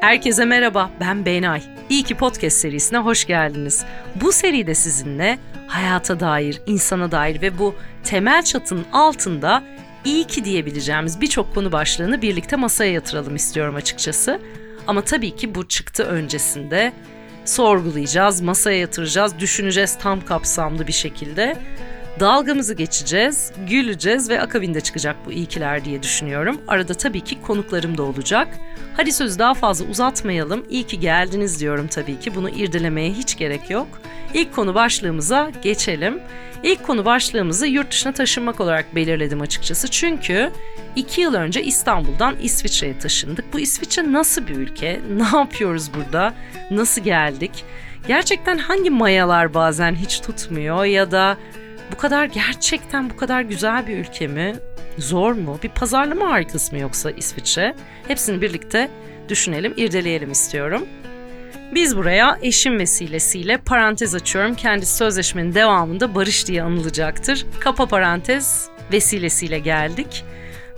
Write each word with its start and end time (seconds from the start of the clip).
Herkese 0.00 0.44
merhaba, 0.44 0.90
ben 1.00 1.26
Benay. 1.26 1.62
İyi 1.90 2.02
ki 2.02 2.14
podcast 2.14 2.56
serisine 2.56 2.98
hoş 2.98 3.26
geldiniz. 3.26 3.84
Bu 4.14 4.32
seride 4.32 4.74
sizinle 4.74 5.38
hayata 5.66 6.20
dair, 6.20 6.60
insana 6.66 7.10
dair 7.12 7.42
ve 7.42 7.58
bu 7.58 7.74
temel 8.04 8.42
çatının 8.42 8.86
altında 8.92 9.62
iyi 10.04 10.24
ki 10.24 10.44
diyebileceğimiz 10.44 11.20
birçok 11.20 11.54
konu 11.54 11.72
başlığını 11.72 12.22
birlikte 12.22 12.56
masaya 12.56 12.92
yatıralım 12.92 13.36
istiyorum 13.36 13.74
açıkçası. 13.74 14.40
Ama 14.86 15.02
tabii 15.02 15.36
ki 15.36 15.54
bu 15.54 15.68
çıktı 15.68 16.02
öncesinde 16.02 16.92
sorgulayacağız, 17.44 18.40
masaya 18.40 18.78
yatıracağız, 18.78 19.38
düşüneceğiz 19.38 19.98
tam 19.98 20.24
kapsamlı 20.24 20.86
bir 20.86 20.92
şekilde. 20.92 21.56
Dalgamızı 22.20 22.74
geçeceğiz, 22.74 23.52
güleceğiz 23.68 24.30
ve 24.30 24.40
akabinde 24.40 24.80
çıkacak 24.80 25.16
bu 25.26 25.32
iyikiler 25.32 25.84
diye 25.84 26.02
düşünüyorum. 26.02 26.60
Arada 26.68 26.94
tabii 26.94 27.20
ki 27.20 27.42
konuklarım 27.42 27.98
da 27.98 28.02
olacak. 28.02 28.48
Hadi 28.96 29.12
sözü 29.12 29.38
daha 29.38 29.54
fazla 29.54 29.84
uzatmayalım. 29.84 30.64
İyi 30.70 30.86
ki 30.86 31.00
geldiniz 31.00 31.60
diyorum 31.60 31.86
tabii 31.88 32.18
ki. 32.18 32.34
Bunu 32.34 32.50
irdelemeye 32.50 33.12
hiç 33.12 33.38
gerek 33.38 33.70
yok. 33.70 33.88
İlk 34.34 34.54
konu 34.54 34.74
başlığımıza 34.74 35.50
geçelim. 35.62 36.20
İlk 36.62 36.82
konu 36.86 37.04
başlığımızı 37.04 37.66
yurt 37.66 37.90
dışına 37.90 38.12
taşınmak 38.12 38.60
olarak 38.60 38.94
belirledim 38.94 39.40
açıkçası. 39.40 39.88
Çünkü 39.88 40.50
iki 40.96 41.20
yıl 41.20 41.34
önce 41.34 41.62
İstanbul'dan 41.62 42.36
İsviçre'ye 42.42 42.98
taşındık. 42.98 43.52
Bu 43.52 43.60
İsviçre 43.60 44.12
nasıl 44.12 44.46
bir 44.46 44.56
ülke? 44.56 45.00
Ne 45.10 45.38
yapıyoruz 45.38 45.90
burada? 45.94 46.34
Nasıl 46.70 47.02
geldik? 47.02 47.64
Gerçekten 48.08 48.58
hangi 48.58 48.90
mayalar 48.90 49.54
bazen 49.54 49.94
hiç 49.94 50.20
tutmuyor 50.20 50.84
ya 50.84 51.10
da 51.10 51.36
bu 51.92 51.96
kadar 51.96 52.24
gerçekten 52.24 53.10
bu 53.10 53.16
kadar 53.16 53.42
güzel 53.42 53.86
bir 53.86 53.98
ülke 53.98 54.26
mi? 54.26 54.56
Zor 54.98 55.32
mu? 55.32 55.58
Bir 55.62 55.68
pazarlama 55.68 56.30
harikası 56.30 56.74
mı 56.74 56.80
yoksa 56.80 57.10
İsviçre? 57.10 57.74
Hepsini 58.08 58.40
birlikte 58.40 58.90
düşünelim, 59.28 59.74
irdeleyelim 59.76 60.32
istiyorum. 60.32 60.86
Biz 61.74 61.96
buraya 61.96 62.38
eşim 62.42 62.78
vesilesiyle 62.78 63.56
parantez 63.56 64.14
açıyorum. 64.14 64.54
Kendisi 64.54 64.96
sözleşmenin 64.96 65.54
devamında 65.54 66.14
Barış 66.14 66.46
diye 66.46 66.62
anılacaktır. 66.62 67.46
Kapa 67.60 67.86
parantez 67.86 68.68
vesilesiyle 68.92 69.58
geldik. 69.58 70.24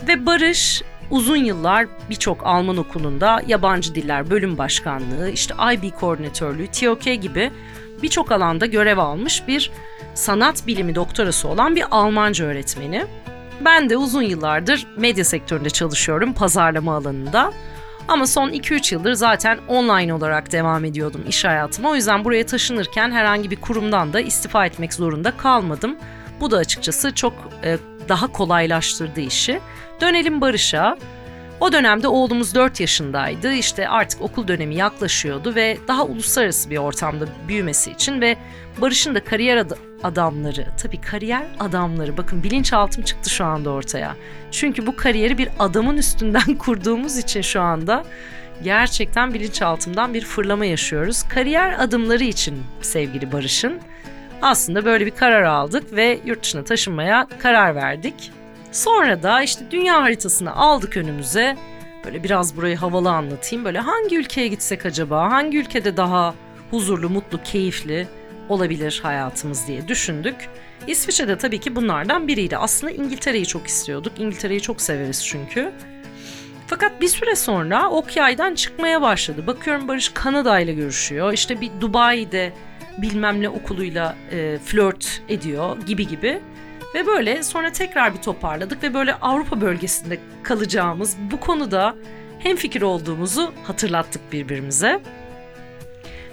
Ve 0.09 0.27
Barış 0.27 0.83
uzun 1.11 1.37
yıllar 1.37 1.87
birçok 2.11 2.47
Alman 2.47 2.77
okulunda 2.77 3.43
yabancı 3.47 3.95
diller 3.95 4.31
bölüm 4.31 4.59
başkanlığı, 4.59 5.31
işte 5.31 5.55
IB 5.75 5.91
koordinatörlüğü, 6.01 6.67
TOK 6.67 7.03
gibi 7.05 7.51
birçok 8.03 8.33
alanda 8.33 8.67
görev 8.67 8.99
almış 8.99 9.49
bir 9.49 9.71
sanat 10.15 10.67
bilimi 10.67 10.95
doktorası 10.95 11.49
olan 11.49 11.77
bir 11.77 11.85
Almanca 11.91 12.45
öğretmeni. 12.45 13.07
Ben 13.61 13.91
de 13.91 13.97
uzun 13.97 14.23
yıllardır 14.23 14.87
medya 14.97 15.25
sektöründe 15.25 15.71
çalışıyorum 15.71 16.33
pazarlama 16.33 16.97
alanında. 16.97 17.53
Ama 18.09 18.27
son 18.27 18.51
2-3 18.51 18.95
yıldır 18.95 19.13
zaten 19.13 19.59
online 19.69 20.15
olarak 20.15 20.53
devam 20.53 20.85
ediyordum 20.85 21.25
iş 21.29 21.45
hayatıma. 21.45 21.91
O 21.91 21.95
yüzden 21.95 22.25
buraya 22.25 22.47
taşınırken 22.47 23.11
herhangi 23.11 23.51
bir 23.51 23.57
kurumdan 23.57 24.13
da 24.13 24.21
istifa 24.21 24.67
etmek 24.67 24.95
zorunda 24.95 25.37
kalmadım. 25.37 25.97
Bu 26.41 26.51
da 26.51 26.57
açıkçası 26.57 27.15
çok 27.15 27.33
e, 27.65 27.79
daha 28.09 28.27
kolaylaştırdı 28.27 29.21
işi. 29.21 29.61
Dönelim 30.01 30.41
Barış'a. 30.41 30.97
O 31.63 31.73
dönemde 31.73 32.09
oğlumuz 32.09 32.55
4 32.55 32.81
yaşındaydı. 32.81 33.53
İşte 33.53 33.89
artık 33.89 34.21
okul 34.21 34.49
dönemi 34.49 34.75
yaklaşıyordu 34.75 35.55
ve 35.55 35.79
daha 35.89 36.05
uluslararası 36.05 36.71
bir 36.71 36.77
ortamda 36.77 37.25
büyümesi 37.49 37.91
için 37.91 38.21
ve 38.21 38.37
Barış'ın 38.81 39.15
da 39.15 39.25
kariyer 39.25 39.57
ad- 39.57 39.79
adamları, 40.03 40.67
tabii 40.83 41.01
kariyer 41.01 41.47
adamları, 41.61 42.17
bakın 42.17 42.43
bilinçaltım 42.43 43.05
çıktı 43.05 43.31
şu 43.31 43.45
anda 43.45 43.71
ortaya. 43.71 44.17
Çünkü 44.51 44.87
bu 44.87 44.97
kariyeri 44.97 45.39
bir 45.39 45.49
adamın 45.59 45.97
üstünden 45.97 46.55
kurduğumuz 46.59 47.19
için 47.19 47.41
şu 47.41 47.61
anda 47.61 48.05
gerçekten 48.63 49.35
bilinçaltımdan 49.35 50.15
bir 50.15 50.25
fırlama 50.25 50.65
yaşıyoruz. 50.65 51.23
Kariyer 51.23 51.75
adımları 51.79 52.25
için 52.25 52.63
sevgili 52.81 53.33
Barış'ın 53.33 53.81
aslında 54.43 54.85
böyle 54.85 55.07
bir 55.07 55.11
karar 55.11 55.43
aldık 55.43 55.93
ve 55.93 56.19
yurt 56.25 56.43
dışına 56.43 56.65
taşınmaya 56.65 57.27
karar 57.39 57.75
verdik. 57.75 58.33
Sonra 58.73 59.23
da 59.23 59.43
işte 59.43 59.65
dünya 59.71 60.03
haritasını 60.03 60.57
aldık 60.57 60.97
önümüze. 60.97 61.57
Böyle 62.05 62.25
biraz 62.25 62.57
burayı 62.57 62.77
havalı 62.77 63.11
anlatayım. 63.11 63.65
Böyle 63.65 63.79
hangi 63.79 64.17
ülkeye 64.17 64.49
gitsek 64.49 64.87
acaba? 64.87 65.31
Hangi 65.31 65.59
ülkede 65.59 65.97
daha 65.97 66.35
huzurlu, 66.71 67.11
mutlu, 67.11 67.43
keyifli 67.43 68.09
olabilir 68.49 69.01
hayatımız 69.03 69.67
diye 69.67 69.89
düşündük. 69.89 70.49
İsviçre'de 70.87 71.39
tabii 71.39 71.61
ki 71.61 71.77
bunlardan 71.77 72.29
biriydi. 72.29 72.57
Aslında 72.57 72.93
İngiltere'yi 72.93 73.47
çok 73.47 73.67
istiyorduk. 73.67 74.13
İngiltere'yi 74.19 74.61
çok 74.61 74.81
severiz 74.81 75.27
çünkü. 75.27 75.73
Fakat 76.67 77.01
bir 77.01 77.09
süre 77.09 77.37
sonra 77.37 77.91
ok 77.91 78.17
yaydan 78.17 78.55
çıkmaya 78.55 79.03
başladı. 79.03 79.47
Bakıyorum 79.47 79.89
Barış 79.89 80.09
Kanada 80.09 80.61
ile 80.61 80.73
görüşüyor. 80.75 81.33
İşte 81.33 81.61
bir 81.61 81.71
Dubai'de 81.81 82.53
bilmem 82.99 83.43
ne 83.43 83.49
okuluyla 83.49 84.17
e, 84.33 84.59
flört 84.65 85.23
ediyor 85.29 85.77
gibi 85.87 86.09
gibi. 86.09 86.41
Ve 86.95 87.07
böyle 87.07 87.43
sonra 87.43 87.73
tekrar 87.73 88.15
bir 88.15 88.23
toparladık 88.23 88.83
ve 88.83 88.95
böyle 88.95 89.15
Avrupa 89.15 89.61
bölgesinde 89.61 90.19
kalacağımız 90.43 91.17
bu 91.31 91.41
konuda 91.41 91.97
hem 92.39 92.57
fikir 92.57 92.83
olduğumuzu 92.83 93.53
hatırlattık 93.65 94.33
birbirimize. 94.33 95.01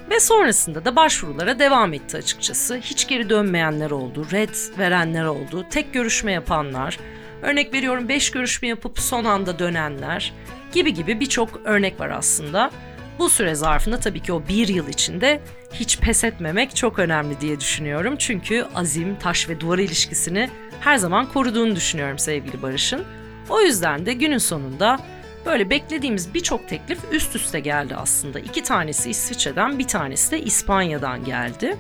Ve 0.10 0.20
sonrasında 0.20 0.86
da 0.86 0.96
başvurulara 0.96 1.60
devam 1.60 1.94
etti 1.94 2.18
açıkçası. 2.18 2.78
Hiç 2.78 3.08
geri 3.08 3.30
dönmeyenler 3.30 3.92
oldu, 3.92 4.28
red 4.32 4.78
verenler 4.78 5.26
oldu, 5.26 5.66
tek 5.70 5.94
görüşme 5.94 6.32
yapanlar, 6.32 7.00
örnek 7.42 7.74
veriyorum 7.74 8.10
5 8.10 8.32
görüşme 8.32 8.68
yapıp 8.68 9.00
son 9.00 9.26
anda 9.26 9.60
dönenler 9.60 10.34
gibi 10.72 10.94
gibi 10.94 11.20
birçok 11.20 11.62
örnek 11.66 12.00
var 12.00 12.10
aslında. 12.10 12.72
Bu 13.20 13.30
süre 13.30 13.56
zarfında 13.56 14.00
tabii 14.00 14.20
ki 14.20 14.34
o 14.34 14.44
bir 14.48 14.68
yıl 14.68 14.88
içinde 14.88 15.42
hiç 15.74 16.00
pes 16.00 16.24
etmemek 16.24 16.76
çok 16.76 17.00
önemli 17.00 17.42
diye 17.42 17.60
düşünüyorum. 17.60 18.16
Çünkü 18.18 18.66
azim, 18.76 19.16
taş 19.16 19.50
ve 19.50 19.60
duvar 19.60 19.78
ilişkisini 19.78 20.50
her 20.80 20.98
zaman 20.98 21.26
koruduğunu 21.26 21.76
düşünüyorum 21.76 22.20
sevgili 22.20 22.62
Barış'ın. 22.62 23.04
O 23.50 23.62
yüzden 23.62 24.06
de 24.06 24.14
günün 24.14 24.38
sonunda 24.38 25.00
böyle 25.46 25.70
beklediğimiz 25.70 26.34
birçok 26.34 26.68
teklif 26.70 27.00
üst 27.12 27.36
üste 27.36 27.60
geldi 27.60 27.96
aslında. 27.96 28.40
İki 28.40 28.64
tanesi 28.64 29.10
İsviçre'den, 29.10 29.80
bir 29.80 29.88
tanesi 29.88 30.32
de 30.32 30.42
İspanya'dan 30.42 31.26
geldi. 31.26 31.78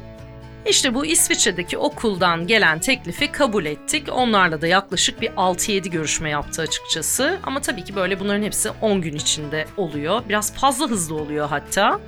İşte 0.66 0.94
bu 0.94 1.06
İsviçre'deki 1.06 1.78
okuldan 1.78 2.48
gelen 2.48 2.80
teklifi 2.80 3.32
kabul 3.32 3.66
ettik. 3.66 4.08
Onlarla 4.12 4.62
da 4.62 4.68
yaklaşık 4.68 5.22
bir 5.22 5.30
6-7 5.30 5.90
görüşme 5.90 6.30
yaptı 6.30 6.62
açıkçası. 6.62 7.40
Ama 7.44 7.62
tabii 7.62 7.84
ki 7.84 7.96
böyle 7.96 8.20
bunların 8.20 8.44
hepsi 8.44 8.70
10 8.82 9.02
gün 9.02 9.16
içinde 9.16 9.66
oluyor. 9.78 10.22
Biraz 10.30 10.54
fazla 10.54 10.88
hızlı 10.88 11.16
oluyor 11.16 11.50
hatta. 11.50 12.00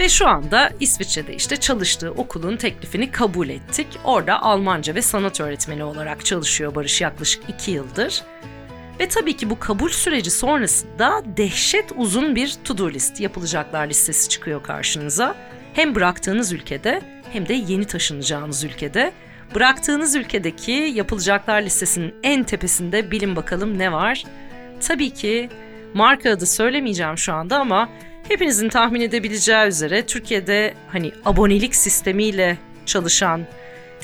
Ve 0.00 0.08
şu 0.08 0.28
anda 0.28 0.70
İsviçre'de 0.80 1.34
işte 1.34 1.56
çalıştığı 1.56 2.10
okulun 2.10 2.56
teklifini 2.56 3.10
kabul 3.10 3.48
ettik. 3.48 3.86
Orada 4.04 4.42
Almanca 4.42 4.94
ve 4.94 5.02
sanat 5.02 5.40
öğretmeni 5.40 5.84
olarak 5.84 6.24
çalışıyor 6.24 6.74
Barış 6.74 7.00
yaklaşık 7.00 7.42
2 7.48 7.70
yıldır. 7.70 8.22
Ve 9.00 9.08
tabii 9.08 9.36
ki 9.36 9.50
bu 9.50 9.58
kabul 9.58 9.88
süreci 9.88 10.30
sonrasında 10.30 11.22
dehşet 11.36 11.92
uzun 11.96 12.36
bir 12.36 12.54
to-do 12.64 12.90
list, 12.90 13.20
yapılacaklar 13.20 13.86
listesi 13.86 14.28
çıkıyor 14.28 14.62
karşınıza. 14.62 15.36
Hem 15.80 15.94
bıraktığınız 15.94 16.52
ülkede 16.52 17.00
hem 17.32 17.48
de 17.48 17.54
yeni 17.54 17.84
taşınacağınız 17.84 18.64
ülkede. 18.64 19.12
Bıraktığınız 19.54 20.14
ülkedeki 20.14 20.72
yapılacaklar 20.72 21.62
listesinin 21.62 22.14
en 22.22 22.44
tepesinde 22.44 23.10
bilin 23.10 23.36
bakalım 23.36 23.78
ne 23.78 23.92
var? 23.92 24.24
Tabii 24.80 25.10
ki 25.10 25.48
marka 25.94 26.30
adı 26.30 26.46
söylemeyeceğim 26.46 27.18
şu 27.18 27.32
anda 27.32 27.58
ama 27.58 27.88
hepinizin 28.28 28.68
tahmin 28.68 29.00
edebileceği 29.00 29.66
üzere 29.66 30.06
Türkiye'de 30.06 30.74
hani 30.88 31.12
abonelik 31.24 31.74
sistemiyle 31.74 32.58
çalışan 32.86 33.46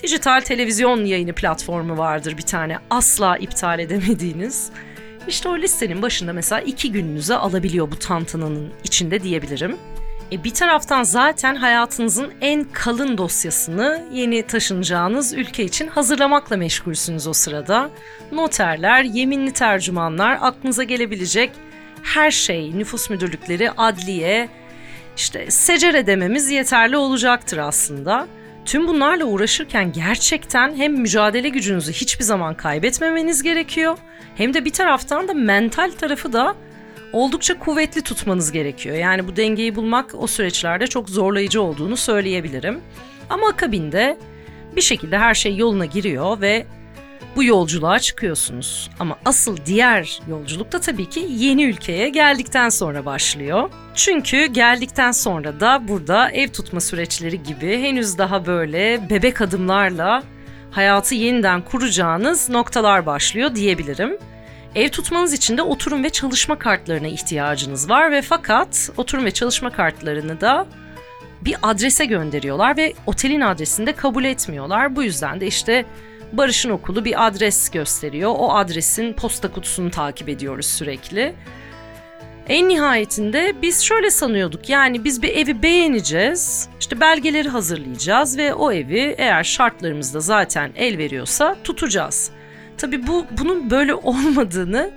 dijital 0.03 0.41
televizyon 0.41 1.05
yayını 1.05 1.33
platformu 1.33 1.99
vardır 1.99 2.37
bir 2.37 2.43
tane 2.43 2.79
asla 2.91 3.37
iptal 3.37 3.79
edemediğiniz. 3.79 4.71
İşte 5.29 5.49
o 5.49 5.59
listenin 5.59 6.03
başında 6.03 6.33
mesela 6.33 6.61
iki 6.61 6.93
gününüze 6.93 7.35
alabiliyor 7.35 7.91
bu 7.91 7.99
tantananın 7.99 8.73
içinde 8.85 9.23
diyebilirim. 9.23 9.77
E 10.33 10.45
bir 10.45 10.51
taraftan 10.55 11.03
zaten 11.03 11.55
hayatınızın 11.55 12.33
en 12.41 12.65
kalın 12.65 13.19
dosyasını 13.19 14.05
yeni 14.13 14.43
taşınacağınız 14.43 15.35
ülke 15.35 15.65
için 15.65 15.89
hazırlamakla 15.89 16.57
meşgulsünüz 16.57 17.27
o 17.27 17.33
sırada. 17.33 17.91
Noterler, 18.33 19.03
yeminli 19.05 19.53
tercümanlar, 19.53 20.39
aklınıza 20.41 20.83
gelebilecek 20.83 21.51
her 22.03 22.31
şey, 22.31 22.79
nüfus 22.79 23.11
müdürlükleri, 23.11 23.71
adliye, 23.71 24.49
işte 25.17 25.51
secere 25.51 26.07
dememiz 26.07 26.51
yeterli 26.51 26.97
olacaktır 26.97 27.59
aslında. 27.59 28.27
Tüm 28.65 28.89
bunlarla 28.89 29.25
uğraşırken 29.25 29.93
gerçekten 29.93 30.77
hem 30.77 30.93
mücadele 30.93 31.49
gücünüzü 31.49 31.93
hiçbir 31.93 32.25
zaman 32.25 32.55
kaybetmemeniz 32.55 33.43
gerekiyor 33.43 33.99
hem 34.37 34.55
de 34.55 34.65
bir 34.65 34.73
taraftan 34.73 35.29
da 35.29 35.35
mental 35.35 35.91
tarafı 35.91 36.33
da 36.33 36.55
oldukça 37.13 37.59
kuvvetli 37.59 38.03
tutmanız 38.03 38.53
gerekiyor. 38.53 38.97
Yani 38.97 39.29
bu 39.29 39.37
dengeyi 39.37 39.75
bulmak 39.75 40.15
o 40.15 40.27
süreçlerde 40.27 40.87
çok 40.87 41.09
zorlayıcı 41.09 41.63
olduğunu 41.63 41.97
söyleyebilirim. 41.97 42.81
Ama 43.31 43.49
akabinde 43.49 44.19
bir 44.77 44.81
şekilde 44.81 45.19
her 45.19 45.35
şey 45.35 45.57
yoluna 45.57 45.85
giriyor 45.85 46.41
ve 46.41 46.67
bu 47.37 47.45
yolculuğa 47.45 47.99
çıkıyorsunuz. 47.99 48.91
Ama 49.01 49.19
asıl 49.25 49.57
diğer 49.67 50.21
yolculuk 50.29 50.73
da 50.73 50.81
tabii 50.81 51.09
ki 51.09 51.27
yeni 51.31 51.65
ülkeye 51.65 52.09
geldikten 52.09 52.69
sonra 52.69 53.05
başlıyor. 53.05 53.71
Çünkü 53.95 54.47
geldikten 54.47 55.13
sonra 55.13 55.61
da 55.61 55.89
burada 55.89 56.31
ev 56.31 56.49
tutma 56.49 56.81
süreçleri 56.81 57.43
gibi 57.43 57.81
henüz 57.81 58.19
daha 58.19 58.47
böyle 58.47 59.11
bebek 59.11 59.41
adımlarla 59.41 60.23
hayatı 60.71 61.15
yeniden 61.15 61.63
kuracağınız 61.63 62.49
noktalar 62.49 63.07
başlıyor 63.07 63.55
diyebilirim. 63.55 64.19
Ev 64.77 64.89
tutmanız 64.89 65.33
için 65.33 65.57
de 65.57 65.63
oturum 65.63 66.05
ve 66.05 66.11
çalışma 66.11 66.59
kartlarına 66.59 67.07
ihtiyacınız 67.07 67.91
var 67.91 68.13
ve 68.13 68.23
fakat 68.23 68.91
oturum 68.97 69.25
ve 69.25 69.31
çalışma 69.31 69.71
kartlarını 69.73 70.41
da 70.41 70.67
bir 71.41 71.57
adrese 71.63 72.05
gönderiyorlar 72.05 72.77
ve 72.77 72.95
otelin 73.07 73.41
adresini 73.41 73.87
de 73.87 73.93
kabul 73.93 74.25
etmiyorlar. 74.25 74.97
Bu 74.97 75.03
yüzden 75.03 75.41
de 75.41 75.47
işte 75.47 75.85
Barış'ın 76.33 76.71
okulu 76.71 77.05
bir 77.05 77.27
adres 77.27 77.71
gösteriyor. 77.71 78.35
O 78.39 78.55
adresin 78.55 79.13
posta 79.13 79.53
kutusunu 79.53 79.91
takip 79.91 80.29
ediyoruz 80.29 80.67
sürekli. 80.67 81.35
En 82.49 82.69
nihayetinde 82.69 83.55
biz 83.63 83.83
şöyle 83.83 84.11
sanıyorduk 84.11 84.69
yani 84.69 85.05
biz 85.05 85.23
bir 85.23 85.37
evi 85.37 85.63
beğeneceğiz, 85.63 86.69
işte 86.81 87.01
belgeleri 87.01 87.49
hazırlayacağız 87.49 88.39
ve 88.39 88.55
o 88.55 88.73
evi 88.73 89.15
eğer 89.19 89.45
şartlarımız 89.45 90.15
da 90.15 90.21
zaten 90.21 90.73
el 90.77 90.99
veriyorsa 90.99 91.57
tutacağız. 91.65 92.36
Tabii 92.79 93.07
bu 93.07 93.27
bunun 93.31 93.71
böyle 93.71 93.95
olmadığını 93.95 94.91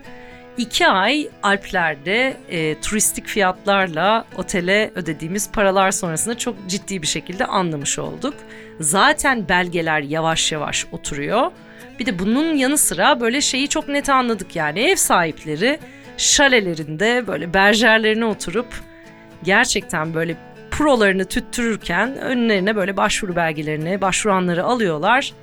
iki 0.58 0.88
ay 0.88 1.30
Alplerde 1.44 2.38
e, 2.50 2.82
turistik 2.82 3.28
fiyatlarla 3.28 4.26
otele 4.38 4.92
ödediğimiz 4.96 5.52
paralar 5.52 5.92
sonrasında 5.92 6.38
çok 6.38 6.56
ciddi 6.68 7.02
bir 7.02 7.08
şekilde 7.08 7.46
anlamış 7.46 8.00
olduk. 8.00 8.34
Zaten 8.80 9.50
belgeler 9.50 10.02
yavaş 10.02 10.52
yavaş 10.52 10.86
oturuyor. 10.92 11.52
Bir 12.00 12.06
de 12.06 12.20
bunun 12.20 12.54
yanı 12.54 12.78
sıra 12.78 13.20
böyle 13.20 13.42
şeyi 13.42 13.68
çok 13.68 13.88
net 13.88 14.10
anladık 14.10 14.56
yani 14.56 14.80
ev 14.80 14.96
sahipleri 14.96 15.80
şalelerinde 16.18 17.28
böyle 17.28 17.54
berjerlerine 17.54 18.26
oturup 18.26 18.68
gerçekten 19.44 20.14
böyle 20.14 20.36
prolarını 20.72 21.26
tüttürürken 21.26 22.18
önlerine 22.18 22.76
böyle 22.76 22.98
başvuru 22.98 23.36
belgelerini, 23.36 24.02
başvuranları 24.02 24.64
alıyorlar 24.64 25.34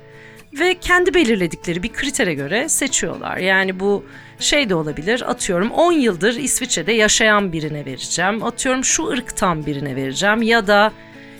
ve 0.59 0.75
kendi 0.79 1.13
belirledikleri 1.13 1.83
bir 1.83 1.93
kritere 1.93 2.33
göre 2.33 2.69
seçiyorlar. 2.69 3.37
Yani 3.37 3.79
bu 3.79 4.05
şey 4.39 4.69
de 4.69 4.75
olabilir. 4.75 5.29
Atıyorum 5.29 5.71
10 5.71 5.91
yıldır 5.91 6.35
İsviçre'de 6.35 6.91
yaşayan 6.91 7.53
birine 7.53 7.85
vereceğim. 7.85 8.43
Atıyorum 8.43 8.85
şu 8.85 9.07
ırktan 9.07 9.65
birine 9.65 9.95
vereceğim 9.95 10.41
ya 10.41 10.67
da 10.67 10.91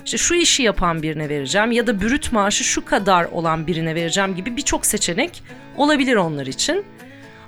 işte 0.05 0.17
şu 0.17 0.35
işi 0.35 0.63
yapan 0.63 1.01
birine 1.01 1.29
vereceğim 1.29 1.71
ya 1.71 1.87
da 1.87 2.01
bürüt 2.01 2.31
maaşı 2.31 2.63
şu 2.63 2.85
kadar 2.85 3.25
olan 3.25 3.67
birine 3.67 3.95
vereceğim 3.95 4.35
gibi 4.35 4.57
birçok 4.57 4.85
seçenek 4.85 5.43
olabilir 5.77 6.15
onlar 6.15 6.45
için. 6.45 6.85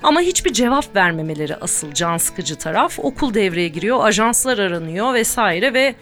Ama 0.03 0.21
hiçbir 0.21 0.53
cevap 0.53 0.95
vermemeleri 0.95 1.55
asıl 1.55 1.93
can 1.93 2.17
sıkıcı 2.17 2.55
taraf. 2.55 2.99
Okul 2.99 3.33
devreye 3.33 3.67
giriyor, 3.67 4.03
ajanslar 4.03 4.57
aranıyor 4.59 5.13
vesaire 5.13 5.73
ve 5.73 5.95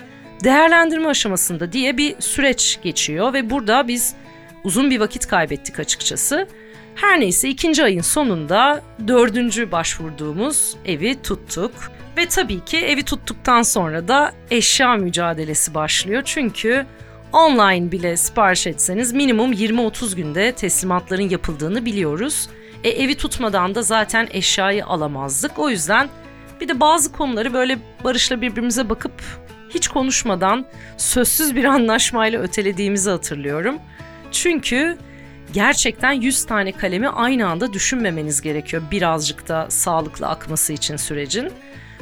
değerlendirme 0.43 1.07
aşamasında 1.07 1.71
diye 1.71 1.97
bir 1.97 2.15
süreç 2.19 2.79
geçiyor 2.83 3.33
ve 3.33 3.49
burada 3.49 3.87
biz 3.87 4.15
uzun 4.63 4.91
bir 4.91 4.99
vakit 4.99 5.27
kaybettik 5.27 5.79
açıkçası. 5.79 6.47
Her 6.95 7.19
neyse 7.19 7.49
ikinci 7.49 7.83
ayın 7.83 8.01
sonunda 8.01 8.81
dördüncü 9.07 9.71
başvurduğumuz 9.71 10.75
evi 10.85 11.21
tuttuk. 11.21 11.71
Ve 12.17 12.25
tabii 12.25 12.65
ki 12.65 12.77
evi 12.77 13.03
tuttuktan 13.03 13.61
sonra 13.61 14.07
da 14.07 14.31
eşya 14.51 14.95
mücadelesi 14.95 15.73
başlıyor. 15.73 16.21
Çünkü 16.25 16.85
online 17.33 17.91
bile 17.91 18.17
sipariş 18.17 18.67
etseniz 18.67 19.13
minimum 19.13 19.53
20-30 19.53 20.15
günde 20.15 20.51
teslimatların 20.51 21.29
yapıldığını 21.29 21.85
biliyoruz. 21.85 22.49
E, 22.83 22.89
evi 22.89 23.15
tutmadan 23.15 23.75
da 23.75 23.81
zaten 23.81 24.27
eşyayı 24.31 24.85
alamazdık. 24.85 25.59
O 25.59 25.69
yüzden 25.69 26.09
bir 26.61 26.67
de 26.67 26.79
bazı 26.79 27.11
konuları 27.11 27.53
böyle 27.53 27.77
Barış'la 28.03 28.41
birbirimize 28.41 28.89
bakıp 28.89 29.13
hiç 29.69 29.87
konuşmadan 29.87 30.65
sözsüz 30.97 31.55
bir 31.55 31.63
anlaşmayla 31.75 32.41
ötelediğimizi 32.41 33.09
hatırlıyorum. 33.09 33.75
Çünkü 34.31 34.97
gerçekten 35.53 36.11
100 36.11 36.45
tane 36.45 36.71
kalemi 36.71 37.09
aynı 37.09 37.47
anda 37.47 37.73
düşünmemeniz 37.73 38.41
gerekiyor 38.41 38.83
birazcık 38.91 39.47
da 39.47 39.65
sağlıklı 39.69 40.27
akması 40.27 40.73
için 40.73 40.95
sürecin. 40.95 41.51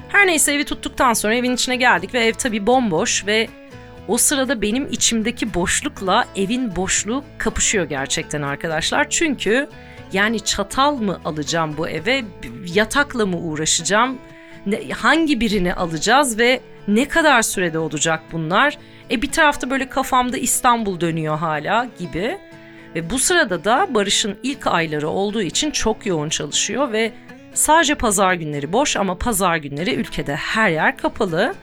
Her 0.10 0.28
neyse 0.28 0.54
evi 0.54 0.66
tuttuktan 0.66 1.14
sonra 1.14 1.36
evin 1.36 1.56
içine 1.56 1.76
geldik 1.76 2.14
ve 2.14 2.20
ev 2.20 2.34
tabii 2.34 2.68
bomboş 2.68 3.26
ve 3.26 3.48
o 4.08 4.18
sırada 4.18 4.62
benim 4.62 4.88
içimdeki 4.92 5.54
boşlukla 5.54 6.26
evin 6.36 6.76
boşluğu 6.76 7.24
kapışıyor 7.38 7.86
gerçekten 7.86 8.42
arkadaşlar. 8.42 9.10
Çünkü 9.10 9.70
yani 10.14 10.40
çatal 10.40 10.96
mı 10.96 11.20
alacağım 11.26 11.78
bu 11.78 11.88
eve, 11.88 12.24
yatakla 12.74 13.26
mı 13.26 13.38
uğraşacağım, 13.38 14.18
hangi 14.94 15.40
birini 15.40 15.74
alacağız 15.74 16.40
ve 16.40 16.62
ne 16.88 17.08
kadar 17.08 17.42
sürede 17.42 17.80
olacak 17.80 18.22
bunlar? 18.32 18.78
E 19.12 19.22
bir 19.22 19.32
tarafta 19.32 19.70
böyle 19.70 19.90
kafamda 19.90 20.38
İstanbul 20.38 21.00
dönüyor 21.00 21.38
hala 21.38 21.88
gibi. 22.00 22.38
Ve 22.96 23.10
bu 23.10 23.20
sırada 23.20 23.64
da 23.64 23.88
Barış'ın 23.90 24.38
ilk 24.44 24.68
ayları 24.68 25.10
olduğu 25.10 25.42
için 25.42 25.72
çok 25.72 26.06
yoğun 26.06 26.30
çalışıyor 26.30 26.92
ve 26.92 27.12
sadece 27.54 27.96
pazar 27.96 28.34
günleri 28.34 28.74
boş 28.74 28.98
ama 28.98 29.18
pazar 29.18 29.58
günleri 29.58 29.94
ülkede 29.96 30.36
her 30.36 30.70
yer 30.70 30.98
kapalı. 30.98 31.54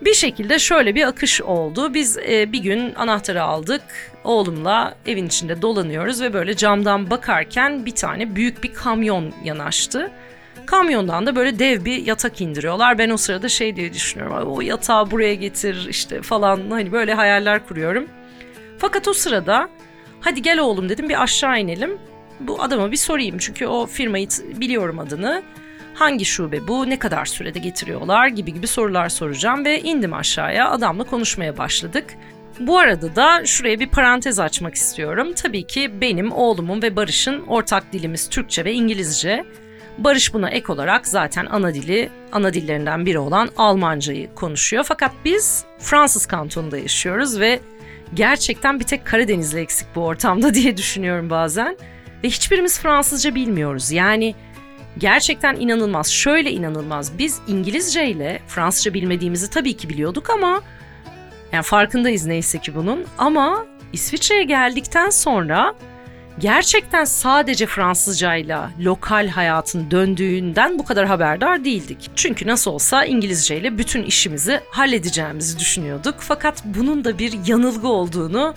Bir 0.00 0.14
şekilde 0.14 0.58
şöyle 0.58 0.94
bir 0.94 1.08
akış 1.08 1.42
oldu. 1.42 1.94
Biz 1.94 2.18
e, 2.18 2.52
bir 2.52 2.58
gün 2.58 2.94
anahtarı 2.94 3.42
aldık. 3.42 3.82
Oğlumla 4.24 4.94
evin 5.06 5.26
içinde 5.26 5.62
dolanıyoruz 5.62 6.20
ve 6.20 6.32
böyle 6.32 6.56
camdan 6.56 7.10
bakarken 7.10 7.86
bir 7.86 7.94
tane 7.94 8.36
büyük 8.36 8.62
bir 8.62 8.74
kamyon 8.74 9.32
yanaştı. 9.44 10.10
Kamyondan 10.66 11.26
da 11.26 11.36
böyle 11.36 11.58
dev 11.58 11.84
bir 11.84 12.06
yatak 12.06 12.40
indiriyorlar. 12.40 12.98
Ben 12.98 13.10
o 13.10 13.16
sırada 13.16 13.48
şey 13.48 13.76
diye 13.76 13.92
düşünüyorum. 13.92 14.48
O 14.48 14.60
yatağı 14.60 15.10
buraya 15.10 15.34
getir 15.34 15.86
işte 15.90 16.22
falan 16.22 16.70
hani 16.70 16.92
böyle 16.92 17.14
hayaller 17.14 17.66
kuruyorum. 17.66 18.06
Fakat 18.78 19.08
o 19.08 19.12
sırada 19.12 19.68
hadi 20.20 20.42
gel 20.42 20.58
oğlum 20.58 20.88
dedim 20.88 21.08
bir 21.08 21.22
aşağı 21.22 21.60
inelim. 21.60 21.98
Bu 22.40 22.62
adama 22.62 22.92
bir 22.92 22.96
sorayım 22.96 23.38
çünkü 23.38 23.66
o 23.66 23.86
firmayı 23.86 24.28
biliyorum 24.60 24.98
adını. 24.98 25.42
Hangi 25.94 26.24
şube 26.24 26.68
bu, 26.68 26.90
ne 26.90 26.98
kadar 26.98 27.24
sürede 27.24 27.58
getiriyorlar 27.58 28.26
gibi 28.26 28.54
gibi 28.54 28.66
sorular 28.66 29.08
soracağım 29.08 29.64
ve 29.64 29.80
indim 29.80 30.14
aşağıya 30.14 30.70
adamla 30.70 31.04
konuşmaya 31.04 31.58
başladık. 31.58 32.04
Bu 32.60 32.78
arada 32.78 33.16
da 33.16 33.46
şuraya 33.46 33.80
bir 33.80 33.88
parantez 33.88 34.38
açmak 34.40 34.74
istiyorum. 34.74 35.32
Tabii 35.36 35.66
ki 35.66 36.00
benim, 36.00 36.32
oğlumun 36.32 36.82
ve 36.82 36.96
Barış'ın 36.96 37.46
ortak 37.46 37.92
dilimiz 37.92 38.28
Türkçe 38.28 38.64
ve 38.64 38.72
İngilizce. 38.72 39.44
Barış 39.98 40.34
buna 40.34 40.50
ek 40.50 40.72
olarak 40.72 41.06
zaten 41.06 41.46
ana 41.50 41.74
dili, 41.74 42.10
ana 42.32 42.54
dillerinden 42.54 43.06
biri 43.06 43.18
olan 43.18 43.48
Almancayı 43.56 44.34
konuşuyor. 44.34 44.84
Fakat 44.88 45.12
biz 45.24 45.64
Fransız 45.78 46.26
kantonunda 46.26 46.78
yaşıyoruz 46.78 47.40
ve 47.40 47.60
gerçekten 48.14 48.80
bir 48.80 48.84
tek 48.84 49.06
Karadenizli 49.06 49.60
eksik 49.60 49.86
bu 49.94 50.00
ortamda 50.00 50.54
diye 50.54 50.76
düşünüyorum 50.76 51.30
bazen. 51.30 51.76
Ve 52.24 52.28
hiçbirimiz 52.28 52.80
Fransızca 52.80 53.34
bilmiyoruz. 53.34 53.92
Yani 53.92 54.34
gerçekten 54.98 55.56
inanılmaz. 55.56 56.12
Şöyle 56.12 56.50
inanılmaz. 56.50 57.18
Biz 57.18 57.40
İngilizce 57.46 58.06
ile 58.06 58.40
Fransızca 58.48 58.94
bilmediğimizi 58.94 59.50
tabii 59.50 59.76
ki 59.76 59.88
biliyorduk 59.88 60.30
ama 60.30 60.62
yani 61.52 61.62
farkındayız 61.62 62.26
neyse 62.26 62.58
ki 62.58 62.74
bunun. 62.74 63.04
Ama 63.18 63.66
İsviçre'ye 63.92 64.42
geldikten 64.42 65.10
sonra 65.10 65.74
gerçekten 66.38 67.04
sadece 67.04 67.66
Fransızcayla 67.66 68.70
lokal 68.80 69.28
hayatın 69.28 69.90
döndüğünden 69.90 70.78
bu 70.78 70.84
kadar 70.84 71.06
haberdar 71.06 71.64
değildik. 71.64 72.10
Çünkü 72.16 72.46
nasıl 72.46 72.70
olsa 72.70 73.04
İngilizceyle 73.04 73.78
bütün 73.78 74.02
işimizi 74.02 74.60
halledeceğimizi 74.70 75.58
düşünüyorduk. 75.58 76.14
Fakat 76.18 76.62
bunun 76.64 77.04
da 77.04 77.18
bir 77.18 77.46
yanılgı 77.46 77.88
olduğunu 77.88 78.54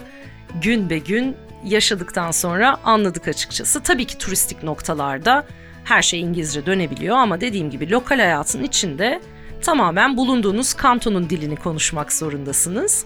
gün 0.61 0.89
be 0.89 0.97
gün 0.97 1.35
yaşadıktan 1.65 2.31
sonra 2.31 2.77
anladık 2.83 3.27
açıkçası. 3.27 3.83
Tabii 3.83 4.05
ki 4.05 4.17
turistik 4.17 4.63
noktalarda 4.63 5.45
her 5.83 6.01
şey 6.01 6.21
İngilizce 6.21 6.65
dönebiliyor 6.65 7.17
ama 7.17 7.41
dediğim 7.41 7.69
gibi 7.69 7.91
lokal 7.91 8.19
hayatın 8.19 8.63
içinde 8.63 9.21
tamamen 9.61 10.17
bulunduğunuz 10.17 10.73
kantonun 10.73 11.29
dilini 11.29 11.55
konuşmak 11.55 12.13
zorundasınız. 12.13 13.05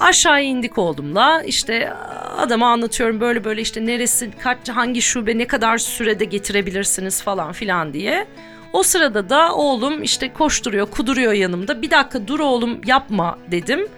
Aşağı 0.00 0.42
indik 0.42 0.78
oğlumla 0.78 1.42
işte 1.42 1.92
adama 2.36 2.72
anlatıyorum 2.72 3.20
böyle 3.20 3.44
böyle 3.44 3.60
işte 3.60 3.86
neresi 3.86 4.30
kaç 4.42 4.68
hangi 4.68 5.02
şube 5.02 5.38
ne 5.38 5.46
kadar 5.46 5.78
sürede 5.78 6.24
getirebilirsiniz 6.24 7.22
falan 7.22 7.52
filan 7.52 7.92
diye. 7.92 8.26
O 8.72 8.82
sırada 8.82 9.28
da 9.28 9.54
oğlum 9.54 10.02
işte 10.02 10.32
koşturuyor 10.32 10.86
kuduruyor 10.86 11.32
yanımda 11.32 11.82
bir 11.82 11.90
dakika 11.90 12.28
dur 12.28 12.40
oğlum 12.40 12.80
yapma 12.86 13.38
dedim. 13.50 13.88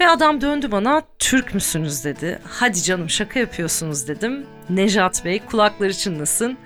Ve 0.00 0.08
adam 0.08 0.40
döndü 0.40 0.72
bana 0.72 1.02
Türk 1.18 1.54
müsünüz 1.54 2.04
dedi. 2.04 2.38
Hadi 2.44 2.82
canım 2.82 3.10
şaka 3.10 3.40
yapıyorsunuz 3.40 4.08
dedim. 4.08 4.46
Nejat 4.70 5.24
Bey 5.24 5.40
kulakları 5.40 5.94
çınlasın. 5.94 6.58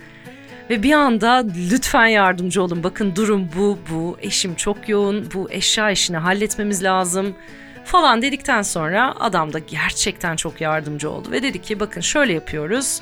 Ve 0.70 0.82
bir 0.82 0.92
anda 0.92 1.46
lütfen 1.70 2.06
yardımcı 2.06 2.62
olun 2.62 2.82
bakın 2.84 3.16
durum 3.16 3.48
bu 3.56 3.78
bu 3.90 4.16
eşim 4.22 4.54
çok 4.54 4.88
yoğun 4.88 5.28
bu 5.34 5.50
eşya 5.50 5.90
işini 5.90 6.16
halletmemiz 6.16 6.84
lazım 6.84 7.34
falan 7.84 8.22
dedikten 8.22 8.62
sonra 8.62 9.14
adam 9.20 9.52
da 9.52 9.58
gerçekten 9.58 10.36
çok 10.36 10.60
yardımcı 10.60 11.10
oldu 11.10 11.30
ve 11.30 11.42
dedi 11.42 11.62
ki 11.62 11.80
bakın 11.80 12.00
şöyle 12.00 12.32
yapıyoruz. 12.32 13.00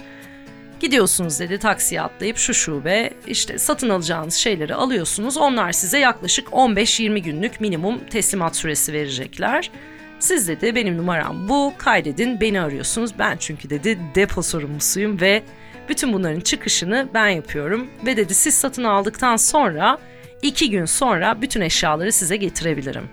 Gidiyorsunuz 0.80 1.40
dedi 1.40 1.58
taksiye 1.58 2.00
atlayıp 2.00 2.36
şu 2.36 2.54
şube 2.54 3.10
işte 3.26 3.58
satın 3.58 3.88
alacağınız 3.88 4.34
şeyleri 4.34 4.74
alıyorsunuz. 4.74 5.36
Onlar 5.36 5.72
size 5.72 5.98
yaklaşık 5.98 6.48
15-20 6.48 7.18
günlük 7.18 7.60
minimum 7.60 7.98
teslimat 8.04 8.56
süresi 8.56 8.92
verecekler. 8.92 9.70
Siz 10.18 10.48
dedi 10.48 10.74
benim 10.74 10.98
numaram 10.98 11.48
bu 11.48 11.72
kaydedin 11.78 12.40
beni 12.40 12.60
arıyorsunuz. 12.60 13.10
Ben 13.18 13.36
çünkü 13.36 13.70
dedi 13.70 13.98
depo 14.14 14.42
sorumlusuyum 14.42 15.20
ve 15.20 15.42
bütün 15.88 16.12
bunların 16.12 16.40
çıkışını 16.40 17.08
ben 17.14 17.28
yapıyorum. 17.28 17.86
Ve 18.06 18.16
dedi 18.16 18.34
siz 18.34 18.54
satın 18.54 18.84
aldıktan 18.84 19.36
sonra 19.36 19.98
iki 20.42 20.70
gün 20.70 20.84
sonra 20.84 21.42
bütün 21.42 21.60
eşyaları 21.60 22.12
size 22.12 22.36
getirebilirim. 22.36 23.08